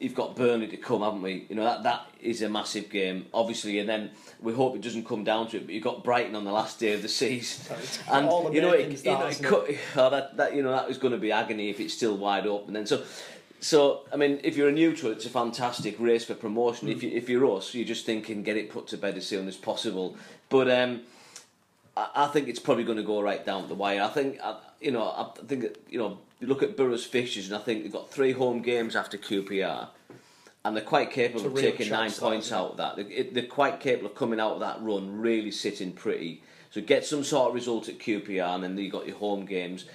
you've 0.00 0.14
got 0.14 0.36
Burnley 0.36 0.68
to 0.68 0.76
come, 0.76 1.02
haven't 1.02 1.22
we? 1.22 1.46
You 1.48 1.56
know 1.56 1.64
that 1.64 1.82
that 1.82 2.06
is 2.20 2.42
a 2.42 2.48
massive 2.48 2.90
game, 2.90 3.26
obviously, 3.32 3.78
and 3.78 3.88
then 3.88 4.10
we 4.40 4.52
hope 4.52 4.74
it 4.74 4.82
doesn't 4.82 5.06
come 5.06 5.24
down 5.24 5.48
to 5.48 5.56
it. 5.56 5.66
But 5.66 5.74
you've 5.74 5.84
got 5.84 6.04
Brighton 6.04 6.34
on 6.34 6.44
the 6.44 6.52
last 6.52 6.78
day 6.78 6.92
of 6.92 7.02
the 7.02 7.08
season, 7.08 7.76
and 8.10 8.26
you 8.54 8.60
know, 8.60 8.72
it, 8.72 9.04
you 9.04 9.12
know, 9.12 9.26
it 9.26 9.42
cut, 9.42 9.68
oh, 9.96 10.10
that, 10.10 10.36
that 10.36 10.54
you 10.54 10.62
know 10.62 10.72
that 10.72 10.88
was 10.88 10.98
going 10.98 11.12
to 11.12 11.18
be 11.18 11.32
agony 11.32 11.70
if 11.70 11.80
it's 11.80 11.94
still 11.94 12.16
wide 12.16 12.46
open. 12.46 12.74
Then 12.74 12.86
so. 12.86 13.02
So, 13.60 14.02
I 14.12 14.16
mean, 14.16 14.38
if 14.44 14.56
you're 14.56 14.68
a 14.68 14.72
neutral, 14.72 15.10
it's 15.10 15.26
a 15.26 15.30
fantastic 15.30 15.98
race 15.98 16.24
for 16.24 16.34
promotion. 16.34 16.86
Mm. 16.86 16.92
If, 16.92 17.02
you, 17.02 17.10
if 17.10 17.28
you're 17.28 17.56
us, 17.56 17.74
you're 17.74 17.84
just 17.84 18.06
thinking 18.06 18.44
get 18.44 18.56
it 18.56 18.70
put 18.70 18.86
to 18.86 18.96
bed 18.96 19.16
as 19.16 19.26
soon 19.26 19.48
as 19.48 19.56
possible. 19.56 20.16
But 20.48 20.70
um, 20.70 21.00
I, 21.98 22.24
I 22.24 22.26
think 22.28 22.48
it's 22.48 22.60
probably 22.60 22.84
going 22.84 22.98
to 22.98 23.04
go 23.04 23.20
right 23.20 23.44
down 23.44 23.68
the 23.68 23.74
wire. 23.74 24.02
I 24.02 24.08
think, 24.08 24.38
I, 24.42 24.56
you 24.80 24.92
know, 24.92 25.02
I 25.02 25.30
think 25.46 25.66
you 25.88 25.98
know, 25.98 26.18
you 26.40 26.46
look 26.46 26.62
at 26.62 26.76
Borough's 26.76 27.04
fixtures, 27.04 27.46
and 27.46 27.56
I 27.56 27.58
think 27.58 27.82
they've 27.82 27.92
got 27.92 28.10
three 28.10 28.32
home 28.32 28.62
games 28.62 28.94
after 28.94 29.18
QPR, 29.18 29.88
and 30.64 30.76
they're 30.76 30.84
quite 30.84 31.10
capable 31.10 31.46
of 31.46 31.54
taking 31.56 31.90
nine 31.90 32.12
points 32.12 32.52
out 32.52 32.72
of 32.72 32.76
that. 32.76 33.34
They're 33.34 33.46
quite 33.46 33.80
capable 33.80 34.10
of 34.10 34.14
coming 34.14 34.38
out 34.38 34.52
of 34.52 34.60
that 34.60 34.80
run 34.80 35.20
really 35.20 35.50
sitting 35.50 35.92
pretty. 35.92 36.42
So 36.70 36.80
get 36.80 37.04
some 37.04 37.24
sort 37.24 37.48
of 37.48 37.54
result 37.54 37.88
at 37.88 37.98
QPR, 37.98 38.54
and 38.54 38.62
then 38.62 38.78
you 38.78 38.90
got 38.90 39.06
your 39.06 39.16
home 39.16 39.46
games 39.46 39.86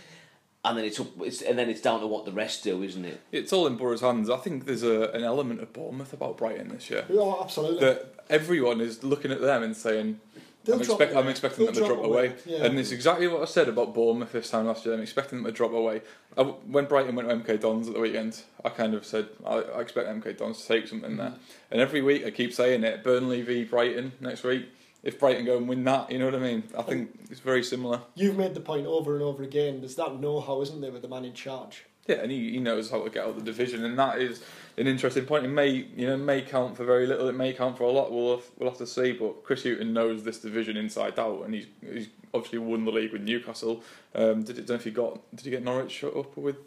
and 0.65 0.77
then 0.77 0.85
it's, 0.85 0.99
up, 0.99 1.07
it's 1.19 1.41
and 1.41 1.59
then 1.59 1.69
it's 1.69 1.81
down 1.81 1.99
to 1.99 2.07
what 2.07 2.25
the 2.25 2.31
rest 2.31 2.63
do, 2.63 2.83
isn't 2.83 3.03
it? 3.03 3.19
It's 3.31 3.51
all 3.51 3.67
in 3.67 3.75
Borough's 3.75 4.01
hands. 4.01 4.29
I 4.29 4.37
think 4.37 4.65
there's 4.65 4.83
a, 4.83 5.09
an 5.09 5.23
element 5.23 5.61
of 5.61 5.73
Bournemouth 5.73 6.13
about 6.13 6.37
Brighton 6.37 6.69
this 6.69 6.89
year. 6.89 7.05
Oh, 7.11 7.41
absolutely. 7.41 7.81
That 7.81 8.13
everyone 8.29 8.79
is 8.79 9.03
looking 9.03 9.31
at 9.31 9.41
them 9.41 9.61
and 9.61 9.75
saying, 9.75 10.21
I'm, 10.71 10.79
expect, 10.79 11.15
I'm, 11.15 11.27
expecting 11.27 11.65
They'll 11.65 11.73
them 11.73 11.83
to 11.83 11.89
drop, 11.89 12.05
away. 12.05 12.27
away. 12.27 12.35
Yeah. 12.45 12.65
And 12.65 12.79
it's 12.79 12.91
exactly 12.91 13.27
what 13.27 13.41
I 13.41 13.45
said 13.45 13.67
about 13.67 13.93
Bournemouth 13.93 14.31
this 14.31 14.49
time 14.49 14.67
last 14.67 14.85
year. 14.85 14.93
I'm 14.93 15.01
expecting 15.01 15.39
them 15.39 15.45
to 15.45 15.51
drop 15.51 15.73
away. 15.73 16.01
I, 16.37 16.43
when 16.43 16.85
Brighton 16.85 17.15
went 17.15 17.27
to 17.27 17.35
MK 17.35 17.59
Dons 17.59 17.87
at 17.87 17.93
the 17.93 17.99
weekend, 17.99 18.41
I 18.63 18.69
kind 18.69 18.93
of 18.93 19.05
said, 19.05 19.27
I, 19.45 19.55
I 19.55 19.81
expect 19.81 20.07
MK 20.07 20.37
Dons 20.37 20.61
to 20.61 20.67
take 20.67 20.87
something 20.87 21.11
mm. 21.11 21.17
there. 21.17 21.33
And 21.71 21.81
every 21.81 22.01
week 22.01 22.25
I 22.25 22.31
keep 22.31 22.53
saying 22.53 22.83
it 22.83 23.03
Burnley 23.03 23.41
v 23.41 23.65
Brighton 23.65 24.13
next 24.21 24.43
week 24.43 24.67
if 25.03 25.19
Brighton 25.19 25.45
go 25.45 25.57
and 25.57 25.67
win 25.67 25.83
that, 25.83 26.09
you 26.09 26.17
know 26.17 26.25
what 26.25 26.35
I 26.35 26.39
mean? 26.39 26.63
I 26.77 26.81
think 26.81 27.11
it's 27.29 27.41
very 27.41 27.61
similar. 27.61 28.01
You've 28.15 28.37
made 28.37 28.53
the 28.53 28.61
point 28.61 28.87
over 28.87 29.13
and 29.15 29.21
over 29.21 29.43
again. 29.43 29.81
There's 29.81 29.95
that 29.95 30.19
know-how, 30.19 30.61
isn't 30.61 30.79
there, 30.79 30.91
with 30.91 31.01
the 31.01 31.09
man 31.09 31.25
in 31.25 31.33
charge? 31.33 31.83
Yeah, 32.07 32.15
and 32.17 32.31
he, 32.31 32.51
he 32.51 32.59
knows 32.59 32.91
how 32.91 33.01
to 33.01 33.09
get 33.09 33.23
out 33.23 33.29
of 33.29 33.35
the 33.37 33.43
division, 33.43 33.85
and 33.85 33.97
that 33.97 34.19
is 34.19 34.43
an 34.77 34.87
interesting 34.87 35.25
point. 35.25 35.45
It 35.45 35.49
may 35.49 35.69
you 35.69 36.07
know 36.07 36.17
may 36.17 36.41
count 36.41 36.75
for 36.75 36.83
very 36.83 37.07
little. 37.07 37.29
It 37.29 37.35
may 37.35 37.53
count 37.53 37.77
for 37.77 37.85
a 37.85 37.91
lot. 37.91 38.11
We'll 38.11 38.37
have, 38.37 38.45
we'll 38.57 38.69
have 38.69 38.77
to 38.79 38.87
see. 38.87 39.13
But 39.13 39.43
Chris 39.43 39.63
Hughton 39.63 39.93
knows 39.93 40.23
this 40.23 40.39
division 40.39 40.75
inside 40.75 41.17
out, 41.17 41.43
and 41.45 41.53
he's 41.53 41.67
he's 41.81 42.09
obviously 42.33 42.59
won 42.59 42.83
the 42.83 42.91
league 42.91 43.13
with 43.13 43.21
Newcastle. 43.21 43.83
Um, 44.15 44.43
did 44.43 44.57
it? 44.57 44.67
Don't 44.67 44.75
know 44.75 44.75
if 44.75 44.83
he 44.83 44.91
got 44.91 45.19
did 45.35 45.45
he 45.45 45.51
get 45.51 45.63
Norwich 45.63 45.91
shut 45.91 46.15
up 46.15 46.35
with 46.35 46.57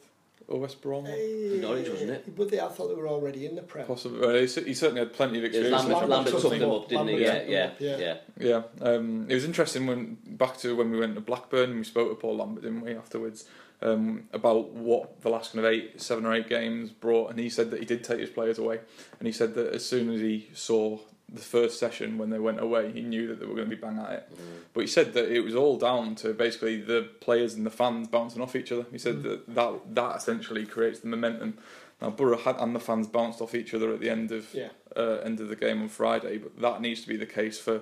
or 0.48 0.60
West 0.60 0.80
Brom? 0.80 1.06
Uh, 1.06 1.08
Norwich, 1.08 1.88
wasn't 1.88 2.10
it? 2.10 2.36
But 2.36 2.50
they, 2.50 2.60
I 2.60 2.68
thought 2.68 2.88
they 2.88 2.94
were 2.94 3.08
already 3.08 3.46
in 3.46 3.56
the 3.56 3.62
Prem. 3.62 3.86
Possibly. 3.86 4.20
Well, 4.20 4.34
he, 4.34 4.46
he 4.46 4.74
certainly 4.74 5.00
had 5.00 5.12
plenty 5.12 5.38
of 5.38 5.44
experience. 5.44 5.84
Yeah, 5.84 5.88
Lambert, 5.88 6.08
Lambert, 6.08 6.40
took 6.40 6.58
them 6.58 6.70
up, 6.70 6.88
didn't 6.88 7.08
he? 7.08 7.22
Yeah, 7.22 7.42
yeah, 7.46 7.70
yeah. 7.78 7.96
Yeah. 7.98 8.16
yeah. 8.38 8.62
Um, 8.80 9.26
it 9.28 9.34
was 9.34 9.44
interesting 9.44 9.86
when 9.86 10.18
back 10.26 10.56
to 10.58 10.76
when 10.76 10.90
we 10.90 10.98
went 10.98 11.14
to 11.14 11.20
Blackburn 11.20 11.70
and 11.70 11.78
we 11.78 11.84
spoke 11.84 12.08
to 12.08 12.14
Paul 12.14 12.36
Lambert, 12.36 12.62
didn't 12.62 12.82
we, 12.82 12.94
afterwards, 12.94 13.48
um, 13.82 14.28
about 14.32 14.70
what 14.70 15.20
the 15.20 15.28
last 15.28 15.52
kind 15.52 15.64
of 15.64 15.72
eight, 15.72 16.00
seven 16.00 16.24
or 16.26 16.34
eight 16.34 16.48
games 16.48 16.90
brought, 16.90 17.30
and 17.30 17.38
he 17.38 17.48
said 17.48 17.70
that 17.70 17.80
he 17.80 17.86
did 17.86 18.02
take 18.02 18.20
his 18.20 18.30
players 18.30 18.58
away, 18.58 18.80
and 19.18 19.26
he 19.26 19.32
said 19.32 19.54
that 19.54 19.74
as 19.74 19.84
soon 19.84 20.10
as 20.10 20.20
he 20.20 20.48
saw 20.54 20.98
the 21.28 21.40
first 21.40 21.80
session 21.80 22.18
when 22.18 22.30
they 22.30 22.38
went 22.38 22.60
away, 22.60 22.92
he 22.92 23.00
knew 23.00 23.26
that 23.26 23.40
they 23.40 23.46
were 23.46 23.54
going 23.54 23.68
to 23.68 23.74
be 23.74 23.80
bang 23.80 23.98
at 23.98 24.12
it. 24.12 24.32
Mm. 24.32 24.60
But 24.72 24.80
he 24.82 24.86
said 24.86 25.12
that 25.14 25.30
it 25.30 25.40
was 25.40 25.56
all 25.56 25.76
down 25.76 26.14
to 26.16 26.32
basically 26.32 26.80
the 26.80 27.08
players 27.20 27.54
and 27.54 27.66
the 27.66 27.70
fans 27.70 28.06
bouncing 28.06 28.40
off 28.40 28.54
each 28.54 28.70
other. 28.70 28.86
He 28.92 28.98
said 28.98 29.16
mm. 29.16 29.22
that, 29.24 29.54
that 29.54 29.94
that 29.94 30.16
essentially 30.16 30.64
creates 30.64 31.00
the 31.00 31.08
momentum. 31.08 31.58
Now 32.00 32.10
Borough 32.10 32.38
had, 32.38 32.56
and 32.58 32.74
the 32.74 32.80
fans 32.80 33.08
bounced 33.08 33.40
off 33.40 33.54
each 33.54 33.74
other 33.74 33.92
at 33.92 34.00
the 34.00 34.08
end 34.08 34.30
of 34.30 34.52
yeah. 34.54 34.68
uh, 34.94 35.18
end 35.24 35.40
of 35.40 35.48
the 35.48 35.56
game 35.56 35.82
on 35.82 35.88
Friday, 35.88 36.38
but 36.38 36.60
that 36.60 36.80
needs 36.80 37.02
to 37.02 37.08
be 37.08 37.16
the 37.16 37.26
case 37.26 37.58
for 37.58 37.80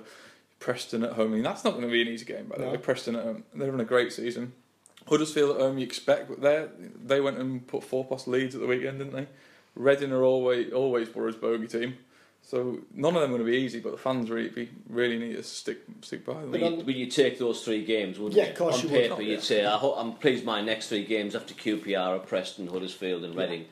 Preston 0.59 1.03
at 1.03 1.13
home. 1.13 1.33
I 1.33 1.35
mean, 1.35 1.43
that's 1.43 1.63
not 1.63 1.71
going 1.71 1.85
to 1.85 1.91
be 1.91 2.01
an 2.01 2.07
easy 2.07 2.25
game, 2.25 2.47
by 2.47 2.57
the 2.57 2.67
way. 2.67 2.77
Preston 2.77 3.15
at 3.15 3.23
home, 3.23 3.43
they're 3.53 3.67
having 3.67 3.81
a 3.81 3.85
great 3.85 4.11
season. 4.11 4.53
Huddersfield 5.07 5.55
at 5.55 5.61
home, 5.61 5.77
you 5.77 5.85
expect, 5.85 6.29
but 6.29 6.41
they 6.41 6.67
they 7.03 7.21
went 7.21 7.37
and 7.37 7.65
put 7.67 7.83
four 7.83 8.05
past 8.05 8.27
Leeds 8.27 8.55
at 8.55 8.61
the 8.61 8.67
weekend, 8.67 8.99
didn't 8.99 9.13
they? 9.13 9.27
Reading 9.75 10.11
are 10.11 10.23
always 10.23 10.73
always 10.73 11.09
Borough's 11.09 11.35
bogey 11.35 11.67
team. 11.67 11.97
So 12.41 12.79
none 12.93 13.15
of 13.15 13.21
them 13.21 13.31
are 13.31 13.37
going 13.37 13.45
to 13.45 13.51
be 13.51 13.57
easy, 13.57 13.79
but 13.79 13.91
the 13.91 13.97
fans 13.97 14.29
really 14.29 14.69
really 14.87 15.17
need 15.17 15.35
to 15.35 15.43
stick 15.43 15.79
stick 16.01 16.25
by 16.25 16.33
them. 16.41 16.51
But 16.51 16.61
you, 16.61 17.05
you 17.05 17.07
take 17.07 17.39
those 17.39 17.63
three 17.63 17.83
games, 17.83 18.19
wouldn't 18.19 18.37
yeah, 18.37 18.45
you? 18.45 18.51
Of 18.51 18.57
course 18.57 18.75
On 18.77 18.83
you 18.83 18.89
paper, 18.89 19.15
would, 19.15 19.25
you'd 19.25 19.43
say, 19.43 19.65
I 19.65 19.77
am 19.77 20.13
pleased 20.13 20.45
my 20.45 20.61
next 20.61 20.89
three 20.89 21.05
games 21.05 21.35
after 21.35 21.55
QPR 21.55 21.97
are 21.97 22.19
Preston, 22.19 22.67
Huddersfield, 22.67 23.23
and 23.23 23.35
Reading. 23.35 23.61
Yeah. 23.61 23.67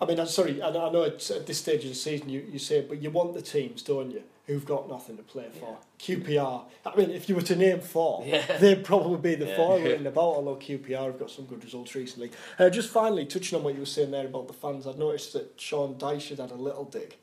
I 0.00 0.04
mean, 0.04 0.20
I'm 0.20 0.26
sorry, 0.26 0.62
I 0.62 0.70
know 0.70 1.02
it's 1.02 1.30
at 1.30 1.46
this 1.46 1.58
stage 1.58 1.82
of 1.84 1.88
the 1.88 1.96
season 1.96 2.28
you, 2.28 2.46
you 2.52 2.58
say, 2.58 2.82
but 2.82 3.02
you 3.02 3.10
want 3.10 3.34
the 3.34 3.42
teams, 3.42 3.82
don't 3.82 4.10
you, 4.10 4.22
who've 4.46 4.64
got 4.64 4.88
nothing 4.88 5.16
to 5.16 5.22
play 5.22 5.46
for. 5.58 5.76
Yeah. 6.00 6.16
QPR, 6.16 6.64
I 6.84 6.96
mean, 6.96 7.10
if 7.10 7.28
you 7.28 7.34
were 7.34 7.42
to 7.42 7.56
name 7.56 7.80
four, 7.80 8.22
yeah. 8.26 8.58
they'd 8.58 8.84
probably 8.84 9.18
be 9.18 9.44
the 9.44 9.50
yeah. 9.50 9.56
four 9.56 9.78
we're 9.82 9.94
in 9.94 10.06
about, 10.06 10.20
although 10.20 10.56
QPR 10.56 11.06
have 11.06 11.18
got 11.18 11.30
some 11.30 11.46
good 11.46 11.62
results 11.64 11.94
recently. 11.94 12.30
Uh, 12.58 12.70
just 12.70 12.90
finally, 12.90 13.26
touching 13.26 13.58
on 13.58 13.64
what 13.64 13.74
you 13.74 13.80
were 13.80 13.86
saying 13.86 14.10
there 14.10 14.26
about 14.26 14.46
the 14.46 14.54
fans, 14.54 14.86
I've 14.86 14.98
noticed 14.98 15.32
that 15.32 15.60
Sean 15.60 15.94
Dyche 15.94 16.30
had 16.30 16.38
had 16.38 16.50
a 16.52 16.54
little 16.54 16.84
dig 16.84 17.16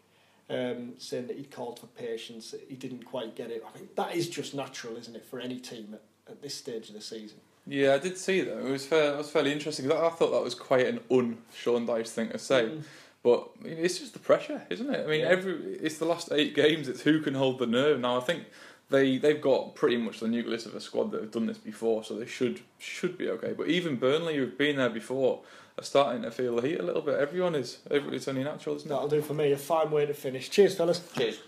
um, 0.49 0.93
saying 0.97 1.27
that 1.27 1.37
he 1.37 1.43
called 1.43 1.79
for 1.79 1.87
patience. 1.87 2.53
He 2.67 2.75
didn't 2.75 3.05
quite 3.05 3.35
get 3.35 3.51
it. 3.51 3.63
I 3.67 3.77
mean, 3.77 3.89
that 3.95 4.15
is 4.15 4.29
just 4.29 4.53
natural, 4.53 4.97
isn't 4.97 5.15
it, 5.15 5.25
for 5.25 5.39
any 5.39 5.59
team 5.59 5.93
at, 5.93 6.31
at 6.31 6.41
this 6.41 6.55
stage 6.55 6.89
of 6.89 6.95
the 6.95 7.01
season? 7.01 7.39
Yeah, 7.65 7.93
I 7.93 7.99
did 7.99 8.17
see 8.17 8.41
that. 8.41 8.57
It 8.57 8.69
was 8.69 8.85
fair, 8.85 9.13
it 9.13 9.17
was 9.17 9.29
fairly 9.29 9.53
interesting. 9.53 9.89
I 9.89 10.09
thought 10.09 10.31
that 10.31 10.43
was 10.43 10.55
quite 10.55 10.85
an 10.85 10.99
un 11.09 11.37
Sean 11.55 11.87
Dyche 11.87 12.09
thing 12.09 12.29
to 12.29 12.37
say. 12.37 12.65
Mm. 12.65 12.83
But 13.23 13.49
it's 13.63 13.99
just 13.99 14.13
the 14.13 14.19
pressure, 14.19 14.63
isn't 14.69 14.93
it? 14.93 15.05
I 15.05 15.09
mean, 15.09 15.21
yeah. 15.21 15.29
every 15.29 15.53
it's 15.81 15.97
the 15.97 16.05
last 16.05 16.29
eight 16.31 16.53
games. 16.53 16.89
It's 16.89 17.01
who 17.01 17.21
can 17.21 17.35
hold 17.35 17.57
the 17.57 17.65
nerve. 17.65 17.99
Now, 18.01 18.17
I 18.17 18.19
think 18.19 18.43
they 18.89 19.17
they've 19.17 19.41
got 19.41 19.75
pretty 19.75 19.97
much 19.97 20.19
the 20.19 20.27
nucleus 20.27 20.65
of 20.65 20.75
a 20.75 20.81
squad 20.81 21.11
that 21.11 21.21
have 21.21 21.31
done 21.31 21.45
this 21.45 21.57
before, 21.57 22.03
so 22.03 22.15
they 22.15 22.25
should 22.25 22.61
should 22.77 23.17
be 23.17 23.29
okay. 23.29 23.53
But 23.53 23.69
even 23.69 23.95
Burnley, 23.95 24.35
who've 24.35 24.57
been 24.57 24.75
there 24.75 24.89
before, 24.89 25.41
are 25.77 25.83
starting 25.83 26.21
to 26.23 26.31
feel 26.31 26.57
the 26.57 26.67
heat 26.67 26.79
a 26.79 26.83
little 26.83 27.01
bit. 27.01 27.17
Everyone 27.17 27.55
is. 27.55 27.79
It's 27.89 28.27
only 28.27 28.43
natural, 28.43 28.75
isn't 28.75 28.87
it? 28.87 28.93
That'll 28.93 29.07
do 29.07 29.21
for 29.21 29.33
me. 29.33 29.53
A 29.53 29.57
fine 29.57 29.89
way 29.89 30.05
to 30.05 30.13
finish. 30.13 30.49
Cheers, 30.49 30.75
fellas. 30.75 31.01
Cheers. 31.17 31.39